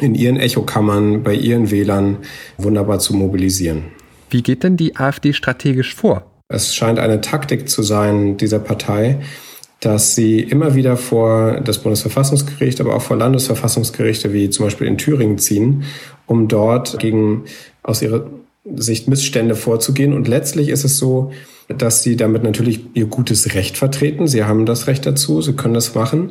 in 0.00 0.14
ihren 0.14 0.36
Echokammern, 0.36 1.22
bei 1.22 1.34
ihren 1.34 1.70
Wählern 1.70 2.18
wunderbar 2.56 3.00
zu 3.00 3.14
mobilisieren. 3.14 3.84
Wie 4.30 4.42
geht 4.42 4.62
denn 4.62 4.76
die 4.76 4.96
AfD 4.96 5.32
strategisch 5.32 5.94
vor? 5.94 6.30
Es 6.48 6.74
scheint 6.74 6.98
eine 6.98 7.20
Taktik 7.20 7.68
zu 7.68 7.82
sein 7.82 8.36
dieser 8.36 8.58
Partei, 8.58 9.20
dass 9.80 10.14
sie 10.14 10.40
immer 10.40 10.74
wieder 10.74 10.96
vor 10.96 11.60
das 11.60 11.78
Bundesverfassungsgericht, 11.78 12.80
aber 12.80 12.94
auch 12.94 13.02
vor 13.02 13.16
Landesverfassungsgerichte 13.16 14.32
wie 14.32 14.50
zum 14.50 14.66
Beispiel 14.66 14.86
in 14.86 14.98
Thüringen 14.98 15.38
ziehen, 15.38 15.84
um 16.28 16.46
dort 16.46 17.00
gegen 17.00 17.44
aus 17.82 18.02
ihrer 18.02 18.26
Sicht 18.76 19.08
Missstände 19.08 19.56
vorzugehen. 19.56 20.12
Und 20.12 20.28
letztlich 20.28 20.68
ist 20.68 20.84
es 20.84 20.98
so, 20.98 21.32
dass 21.68 22.02
sie 22.02 22.16
damit 22.16 22.44
natürlich 22.44 22.80
ihr 22.94 23.06
gutes 23.06 23.54
Recht 23.54 23.76
vertreten. 23.76 24.26
Sie 24.26 24.44
haben 24.44 24.64
das 24.64 24.86
Recht 24.86 25.04
dazu, 25.04 25.42
sie 25.42 25.52
können 25.52 25.74
das 25.74 25.94
machen. 25.94 26.30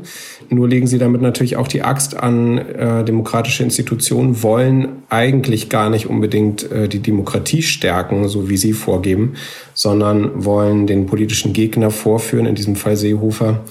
Nur 0.49 0.67
legen 0.67 0.87
sie 0.87 0.97
damit 0.97 1.21
natürlich 1.21 1.57
auch 1.57 1.67
die 1.67 1.83
Axt 1.83 2.17
an 2.17 2.57
äh, 2.57 3.05
demokratische 3.05 3.63
Institutionen, 3.63 4.41
wollen 4.41 5.03
eigentlich 5.09 5.69
gar 5.69 5.91
nicht 5.91 6.07
unbedingt 6.07 6.71
äh, 6.71 6.87
die 6.87 6.99
Demokratie 6.99 7.61
stärken, 7.61 8.27
so 8.27 8.49
wie 8.49 8.57
sie 8.57 8.73
vorgeben, 8.73 9.33
sondern 9.75 10.43
wollen 10.43 10.87
den 10.87 11.05
politischen 11.05 11.53
Gegner 11.53 11.91
vorführen, 11.91 12.47
in 12.47 12.55
diesem 12.55 12.75
Fall 12.75 12.97
Seehofer, 12.97 13.63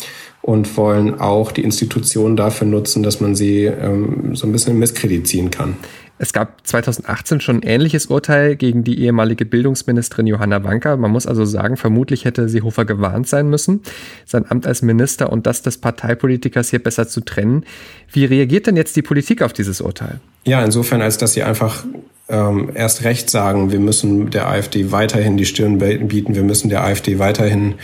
und 0.42 0.76
wollen 0.76 1.18
auch 1.18 1.50
die 1.50 1.62
Institutionen 1.62 2.36
dafür 2.36 2.68
nutzen, 2.68 3.02
dass 3.02 3.20
man 3.20 3.34
sie 3.34 3.64
ähm, 3.64 4.36
so 4.36 4.46
ein 4.46 4.52
bisschen 4.52 4.74
in 4.74 4.78
Misskredit 4.78 5.26
ziehen 5.26 5.50
kann. 5.50 5.76
Es 6.18 6.32
gab 6.32 6.66
2018 6.66 7.40
schon 7.40 7.56
ein 7.56 7.62
ähnliches 7.62 8.06
Urteil 8.06 8.56
gegen 8.56 8.84
die 8.84 9.00
ehemalige 9.00 9.44
Bildungsministerin 9.44 10.26
Johanna 10.26 10.64
Wanka. 10.64 10.96
Man 10.96 11.10
muss 11.10 11.26
also 11.26 11.44
sagen, 11.44 11.76
vermutlich 11.76 12.24
hätte 12.24 12.48
Seehofer 12.48 12.84
gewarnt 12.84 13.28
sein 13.28 13.50
müssen, 13.50 13.82
sein 14.24 14.50
Amt 14.50 14.66
als 14.66 14.82
Minister 14.82 15.30
und 15.30 15.46
das 15.46 15.62
des 15.62 15.78
Parteipolitikers 15.78 16.70
hier 16.70 16.82
besser 16.82 17.06
zu 17.06 17.20
trennen. 17.20 17.64
Wie 18.10 18.24
reagiert 18.24 18.66
denn 18.66 18.76
jetzt 18.76 18.96
die 18.96 19.02
Politik 19.02 19.42
auf 19.42 19.52
dieses 19.52 19.80
Urteil? 19.80 20.20
Ja, 20.44 20.64
insofern, 20.64 21.02
als 21.02 21.18
dass 21.18 21.34
sie 21.34 21.42
einfach 21.42 21.84
ähm, 22.28 22.70
erst 22.74 23.04
recht 23.04 23.28
sagen, 23.28 23.70
wir 23.70 23.80
müssen 23.80 24.30
der 24.30 24.48
AfD 24.48 24.92
weiterhin 24.92 25.36
die 25.36 25.44
Stirn 25.44 25.78
bieten, 25.78 26.34
wir 26.34 26.42
müssen 26.42 26.70
der 26.70 26.82
AfD 26.82 27.18
weiterhin 27.18 27.74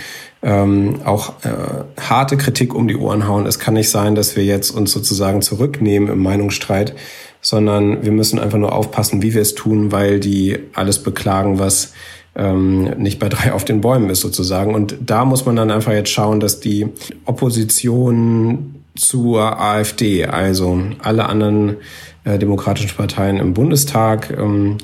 ähm, 0.43 1.01
auch 1.05 1.35
äh, 1.45 2.01
harte 2.01 2.37
Kritik 2.37 2.75
um 2.75 2.89
die 2.89 2.97
Ohren 2.97 3.29
hauen. 3.29 3.47
Es 3.47 3.59
kann 3.59 3.75
nicht 3.75 3.91
sein, 3.91 4.15
dass 4.15 4.37
wir 4.37 4.45
jetzt 4.45 4.71
uns 4.71 4.91
sozusagen 4.91 5.43
zurücknehmen 5.43 6.09
im 6.09 6.21
Meinungsstreit 6.21 6.95
sondern 7.43 8.05
wir 8.05 8.13
müssen 8.13 8.39
einfach 8.39 8.59
nur 8.59 8.73
aufpassen, 8.73 9.21
wie 9.21 9.35
wir 9.35 9.43
es 9.43 9.55
tun, 9.55 9.93
weil 9.93 10.21
die 10.21 10.59
alles 10.73 11.03
beklagen, 11.03 11.59
was 11.59 11.93
ähm, 12.35 12.85
nicht 12.97 13.19
bei 13.19 13.29
drei 13.29 13.53
auf 13.53 13.65
den 13.65 13.83
Bäumen 13.83 14.09
ist 14.09 14.21
sozusagen. 14.21 14.75
Und 14.75 14.97
da 15.05 15.25
muss 15.25 15.45
man 15.45 15.57
dann 15.57 15.71
einfach 15.71 15.93
jetzt 15.93 16.11
schauen, 16.11 16.41
dass 16.41 16.61
die 16.61 16.87
Opposition 17.27 18.77
zur 18.95 19.61
AfD, 19.61 20.25
also 20.25 20.81
alle 21.01 21.29
anderen 21.29 21.77
äh, 22.25 22.39
demokratischen 22.39 22.97
Parteien 22.97 23.39
im 23.39 23.55
Bundestag, 23.55 24.35
ähm, 24.39 24.79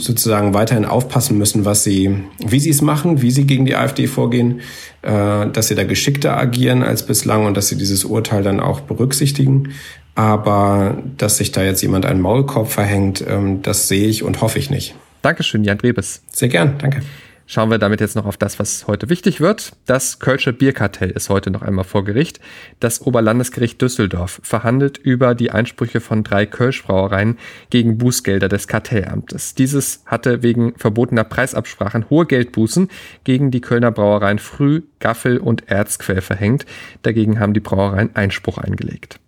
sozusagen 0.00 0.52
weiterhin 0.52 0.84
aufpassen 0.84 1.38
müssen, 1.38 1.64
was 1.64 1.84
sie, 1.84 2.24
wie 2.44 2.58
sie 2.58 2.70
es 2.70 2.82
machen, 2.82 3.22
wie 3.22 3.30
sie 3.30 3.46
gegen 3.46 3.66
die 3.66 3.76
AfD 3.76 4.08
vorgehen, 4.08 4.60
äh, 5.02 5.48
dass 5.48 5.68
sie 5.68 5.76
da 5.76 5.84
geschickter 5.84 6.36
agieren 6.36 6.82
als 6.82 7.06
bislang 7.06 7.46
und 7.46 7.56
dass 7.56 7.68
sie 7.68 7.76
dieses 7.76 8.04
Urteil 8.04 8.42
dann 8.42 8.58
auch 8.58 8.80
berücksichtigen. 8.80 9.74
Aber 10.18 11.00
dass 11.16 11.36
sich 11.36 11.52
da 11.52 11.62
jetzt 11.62 11.80
jemand 11.80 12.04
einen 12.04 12.20
Maulkorb 12.20 12.72
verhängt, 12.72 13.24
ähm, 13.24 13.62
das 13.62 13.86
sehe 13.86 14.08
ich 14.08 14.24
und 14.24 14.40
hoffe 14.40 14.58
ich 14.58 14.68
nicht. 14.68 14.96
Dankeschön, 15.22 15.62
Jan 15.62 15.78
Drebes. 15.78 16.22
Sehr 16.32 16.48
gern, 16.48 16.76
danke. 16.78 17.02
Schauen 17.46 17.70
wir 17.70 17.78
damit 17.78 18.00
jetzt 18.00 18.16
noch 18.16 18.26
auf 18.26 18.36
das, 18.36 18.58
was 18.58 18.88
heute 18.88 19.10
wichtig 19.10 19.40
wird. 19.40 19.74
Das 19.86 20.18
Kölsche 20.18 20.52
Bierkartell 20.52 21.10
ist 21.10 21.30
heute 21.30 21.52
noch 21.52 21.62
einmal 21.62 21.84
vor 21.84 22.04
Gericht. 22.04 22.40
Das 22.80 23.00
Oberlandesgericht 23.00 23.80
Düsseldorf 23.80 24.40
verhandelt 24.42 24.98
über 24.98 25.36
die 25.36 25.52
Einsprüche 25.52 26.00
von 26.00 26.24
drei 26.24 26.46
Kölschbrauereien 26.46 27.38
gegen 27.70 27.96
Bußgelder 27.96 28.48
des 28.48 28.66
Kartellamtes. 28.66 29.54
Dieses 29.54 30.02
hatte 30.04 30.42
wegen 30.42 30.74
verbotener 30.76 31.22
Preisabsprachen 31.22 32.10
hohe 32.10 32.26
Geldbußen 32.26 32.88
gegen 33.22 33.52
die 33.52 33.60
Kölner 33.60 33.92
Brauereien 33.92 34.40
Früh, 34.40 34.82
Gaffel 34.98 35.38
und 35.38 35.68
Erzquell 35.68 36.22
verhängt. 36.22 36.66
Dagegen 37.02 37.38
haben 37.38 37.54
die 37.54 37.60
Brauereien 37.60 38.16
Einspruch 38.16 38.58
eingelegt. 38.58 39.20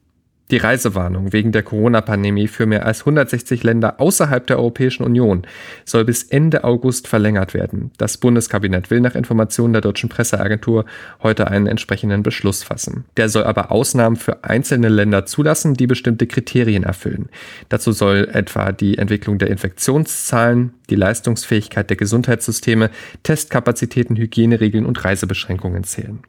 Die 0.51 0.57
Reisewarnung 0.57 1.33
wegen 1.33 1.53
der 1.53 1.63
Corona-Pandemie 1.63 2.49
für 2.49 2.67
mehr 2.67 2.85
als 2.85 3.03
160 3.03 3.63
Länder 3.63 4.01
außerhalb 4.01 4.45
der 4.49 4.59
Europäischen 4.59 5.05
Union 5.05 5.47
soll 5.85 6.05
bis 6.05 6.25
Ende 6.25 6.65
August 6.65 7.07
verlängert 7.07 7.55
werden. 7.55 7.93
Das 7.99 8.17
Bundeskabinett 8.17 8.91
will 8.91 9.01
nach 9.01 9.15
Informationen 9.15 9.73
der 9.73 9.83
deutschen 9.83 10.09
Presseagentur 10.09 10.87
heute 11.23 11.47
einen 11.47 11.69
entsprechenden 11.69 12.25
Beschluss 12.25 12.65
fassen. 12.65 13.05
Der 13.17 13.29
soll 13.29 13.45
aber 13.45 13.71
Ausnahmen 13.71 14.17
für 14.17 14.43
einzelne 14.43 14.89
Länder 14.89 15.25
zulassen, 15.25 15.75
die 15.75 15.87
bestimmte 15.87 16.27
Kriterien 16.27 16.83
erfüllen. 16.83 17.29
Dazu 17.69 17.93
soll 17.93 18.29
etwa 18.33 18.73
die 18.73 18.99
Entwicklung 18.99 19.39
der 19.39 19.51
Infektionszahlen, 19.51 20.75
die 20.91 20.97
Leistungsfähigkeit 20.97 21.89
der 21.91 21.97
Gesundheitssysteme, 21.97 22.91
Testkapazitäten, 23.23 24.17
Hygieneregeln 24.17 24.85
und 24.85 25.05
Reisebeschränkungen 25.05 25.85
zählen. 25.85 26.25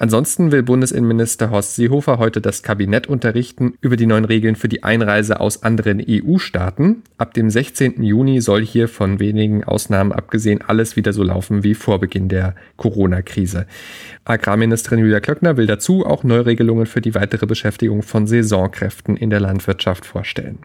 Ansonsten 0.00 0.52
will 0.52 0.62
Bundesinnenminister 0.62 1.50
Horst 1.50 1.74
Seehofer 1.74 2.18
heute 2.18 2.40
das 2.40 2.62
Kabinett 2.62 3.08
unterrichten 3.08 3.74
über 3.80 3.96
die 3.96 4.06
neuen 4.06 4.24
Regeln 4.24 4.54
für 4.54 4.68
die 4.68 4.84
Einreise 4.84 5.40
aus 5.40 5.64
anderen 5.64 6.00
EU-Staaten. 6.08 7.02
Ab 7.18 7.34
dem 7.34 7.50
16. 7.50 8.04
Juni 8.04 8.40
soll 8.40 8.64
hier 8.64 8.88
von 8.88 9.18
wenigen 9.18 9.64
Ausnahmen 9.64 10.12
abgesehen 10.12 10.62
alles 10.62 10.94
wieder 10.94 11.12
so 11.12 11.24
laufen 11.24 11.64
wie 11.64 11.74
vor 11.74 11.98
Beginn 11.98 12.28
der 12.28 12.54
Corona-Krise. 12.76 13.66
Agrarministerin 14.24 15.00
Julia 15.00 15.18
Klöckner 15.18 15.56
will 15.56 15.66
dazu 15.66 16.06
auch 16.06 16.22
Neuregelungen 16.22 16.86
für 16.86 17.00
die 17.00 17.16
weitere 17.16 17.46
Beschäftigung 17.46 18.02
von 18.02 18.28
Saisonkräften 18.28 19.16
in 19.16 19.30
der 19.30 19.40
Landwirtschaft 19.40 20.06
vorstellen. 20.06 20.60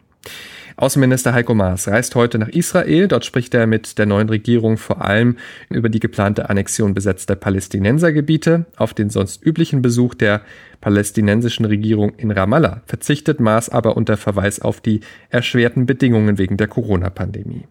Außenminister 0.76 1.34
Heiko 1.34 1.54
Maas 1.54 1.88
reist 1.88 2.16
heute 2.16 2.40
nach 2.40 2.48
Israel. 2.48 3.08
Dort 3.08 3.26
spricht 3.26 3.54
er 3.54 3.68
mit 3.68 3.98
der 3.98 4.06
neuen 4.06 4.30
Regierung 4.30 4.78
vor 4.78 5.02
allem 5.02 5.38
über 5.70 5.90
die 5.90 6.00
geplante 6.00 6.50
Annexion 6.50 6.94
besetzter 6.94 7.36
Palästinensergebiete. 7.36 8.66
Auf 8.76 8.94
den 8.94 9.10
sonst 9.10 9.46
üblichen 9.46 9.82
Besuch 9.82 10.16
der 10.16 10.42
palästinensischen 10.82 11.66
Regierung 11.66 12.14
in 12.18 12.32
Ramallah 12.32 12.82
verzichtet 12.86 13.40
Maas 13.40 13.70
aber 13.70 13.96
unter 13.98 14.18
Verweis 14.18 14.60
auf 14.60 14.82
die 14.82 15.02
erschwerten 15.30 15.86
Bedingungen 15.86 16.38
wegen 16.38 16.58
der 16.58 16.68
Corona-Pandemie. 16.68 17.66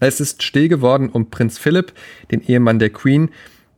Es 0.00 0.20
ist 0.20 0.42
still 0.42 0.68
geworden 0.68 1.08
um 1.08 1.30
Prinz 1.30 1.58
Philipp, 1.58 1.92
den 2.30 2.42
Ehemann 2.42 2.78
der 2.78 2.90
Queen, 2.90 3.30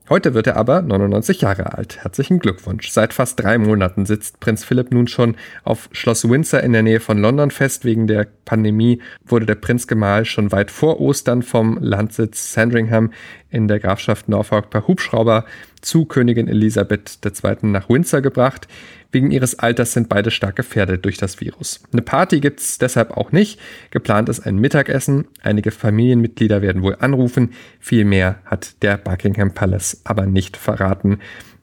Heute 0.09 0.35
wird 0.35 0.47
er 0.47 0.57
aber 0.57 0.83
99 0.83 1.41
Jahre 1.41 1.77
alt. 1.77 2.05
Herzlichen 2.05 2.39
Glückwunsch. 2.39 2.91
Seit 2.91 3.13
fast 3.13 3.43
drei 3.43 3.59
Monaten 3.59 4.07
sitzt 4.07 4.39
Prinz 4.39 4.63
Philipp 4.63 4.93
nun 4.93 5.09
schon 5.09 5.35
auf 5.65 5.89
Schloss 5.91 6.29
Windsor 6.29 6.61
in 6.61 6.73
der 6.73 6.85
Nähe 6.85 7.01
von 7.01 7.19
London 7.19 7.51
fest 7.51 7.85
wegen 7.85 8.07
der 8.07 8.29
Pandemie 8.45 9.03
wurde 9.25 9.47
der 9.47 9.57
Prinzgemahl 9.57 10.25
schon 10.25 10.53
weit 10.53 10.71
vor 10.71 11.01
Ostern 11.01 11.43
vom 11.43 11.79
Landsitz 11.81 12.53
Sandringham 12.53 13.13
in 13.57 13.69
der 13.69 13.81
Grafschaft 13.81 14.29
Norfolk 14.29 14.71
per 14.71 14.87
Hubschrauber 14.87 15.47
zu 15.81 16.05
Königin 16.05 16.47
Elisabeth 16.47 17.19
II. 17.25 17.57
nach 17.63 17.89
Windsor 17.89 18.21
gebracht. 18.21 18.69
Wegen 19.13 19.31
ihres 19.31 19.59
Alters 19.59 19.95
sind 19.95 20.11
beide 20.11 20.31
stark 20.31 20.57
gefährdet 20.57 21.05
durch 21.07 21.17
das 21.17 21.41
Virus. 21.41 21.83
Eine 21.91 22.03
Party 22.03 22.41
gibt 22.41 22.61
es 22.61 22.77
deshalb 22.77 23.17
auch 23.17 23.33
nicht. 23.33 23.59
Geplant 23.91 24.29
ist 24.29 24.41
ein 24.41 24.57
Mittagessen. 24.57 25.27
Einige 25.43 25.71
Familienmitglieder 25.71 26.61
werden 26.61 26.83
wohl 26.83 26.97
anrufen. 27.01 27.55
Viel 27.81 28.05
mehr 28.05 28.41
hat 28.45 28.83
der 28.83 28.99
Buckingham 28.99 29.55
Palace 29.55 30.03
aber 30.05 30.27
nicht 30.27 30.59
verraten. 30.59 31.21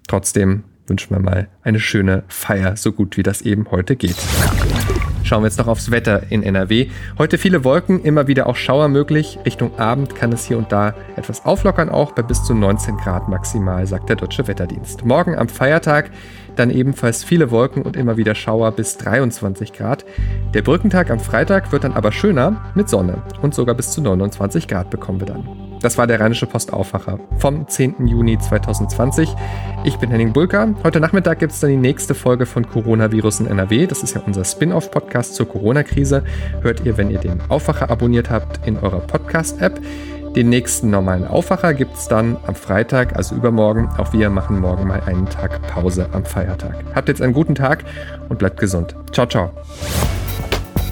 Trotzdem 0.07 0.63
wünschen 0.87 1.15
wir 1.15 1.19
mal 1.19 1.47
eine 1.61 1.79
schöne 1.79 2.23
Feier, 2.27 2.75
so 2.75 2.91
gut 2.91 3.17
wie 3.17 3.23
das 3.23 3.41
eben 3.43 3.69
heute 3.69 3.95
geht. 3.95 4.17
Schauen 5.23 5.41
wir 5.41 5.47
jetzt 5.47 5.57
noch 5.57 5.67
aufs 5.67 5.89
Wetter 5.89 6.23
in 6.29 6.43
NRW. 6.43 6.89
Heute 7.17 7.37
viele 7.37 7.63
Wolken, 7.63 8.03
immer 8.03 8.27
wieder 8.27 8.47
auch 8.47 8.55
Schauer 8.55 8.89
möglich. 8.89 9.39
Richtung 9.45 9.79
Abend 9.79 10.15
kann 10.15 10.33
es 10.33 10.45
hier 10.45 10.57
und 10.57 10.71
da 10.71 10.93
etwas 11.15 11.45
auflockern, 11.45 11.89
auch 11.89 12.11
bei 12.11 12.21
bis 12.21 12.43
zu 12.43 12.53
19 12.53 12.97
Grad 12.97 13.29
maximal, 13.29 13.87
sagt 13.87 14.09
der 14.09 14.17
Deutsche 14.17 14.47
Wetterdienst. 14.47 15.05
Morgen 15.05 15.37
am 15.37 15.47
Feiertag 15.47 16.11
dann 16.55 16.69
ebenfalls 16.69 17.23
viele 17.23 17.51
Wolken 17.51 17.83
und 17.83 17.95
immer 17.95 18.17
wieder 18.17 18.35
Schauer 18.35 18.71
bis 18.71 18.97
23 18.97 19.73
Grad. 19.73 20.05
Der 20.53 20.61
Brückentag 20.61 21.09
am 21.09 21.19
Freitag 21.19 21.71
wird 21.71 21.83
dann 21.83 21.93
aber 21.93 22.11
schöner 22.11 22.61
mit 22.75 22.89
Sonne 22.89 23.21
und 23.41 23.55
sogar 23.55 23.75
bis 23.75 23.91
zu 23.91 24.01
29 24.01 24.67
Grad 24.67 24.89
bekommen 24.89 25.19
wir 25.19 25.27
dann. 25.27 25.62
Das 25.83 25.97
war 25.97 26.07
der 26.07 26.21
Rheinische 26.21 26.47
Postaufwacher 26.47 27.19
vom 27.39 27.67
10. 27.67 28.07
Juni 28.07 28.39
2020. 28.39 29.35
Ich 29.83 29.97
bin 29.97 30.11
Henning 30.11 30.31
Bulka. 30.31 30.69
Heute 30.81 31.01
Nachmittag 31.01 31.39
gibt 31.39 31.51
es 31.51 31.59
dann 31.59 31.71
die 31.71 31.75
nächste 31.75 32.15
Folge 32.15 32.45
von 32.45 32.65
Coronavirus 32.65 33.41
in 33.41 33.47
NRW. 33.47 33.85
Das 33.85 34.01
ist 34.01 34.15
ja 34.15 34.21
unser 34.25 34.45
Spin-off-Podcast 34.45 35.35
zur 35.35 35.49
Corona-Krise. 35.49 36.23
Hört 36.61 36.85
ihr, 36.85 36.95
wenn 36.95 37.11
ihr 37.11 37.19
den 37.19 37.41
Aufwacher 37.49 37.91
abonniert 37.91 38.29
habt, 38.29 38.65
in 38.65 38.77
eurer 38.77 39.01
Podcast-App. 39.01 39.81
Den 40.37 40.47
nächsten 40.47 40.89
normalen 40.89 41.27
Aufwacher 41.27 41.73
gibt 41.73 41.97
es 41.97 42.07
dann 42.07 42.37
am 42.47 42.55
Freitag, 42.55 43.17
also 43.17 43.35
übermorgen. 43.35 43.89
Auch 43.97 44.13
wir 44.13 44.29
machen 44.29 44.61
morgen 44.61 44.87
mal 44.87 45.03
einen 45.05 45.25
Tag 45.25 45.61
Pause 45.67 46.07
am 46.13 46.23
Feiertag. 46.23 46.75
Habt 46.95 47.09
jetzt 47.09 47.21
einen 47.21 47.33
guten 47.33 47.55
Tag 47.55 47.83
und 48.29 48.39
bleibt 48.39 48.57
gesund. 48.57 48.95
Ciao, 49.11 49.27
ciao. 49.27 49.51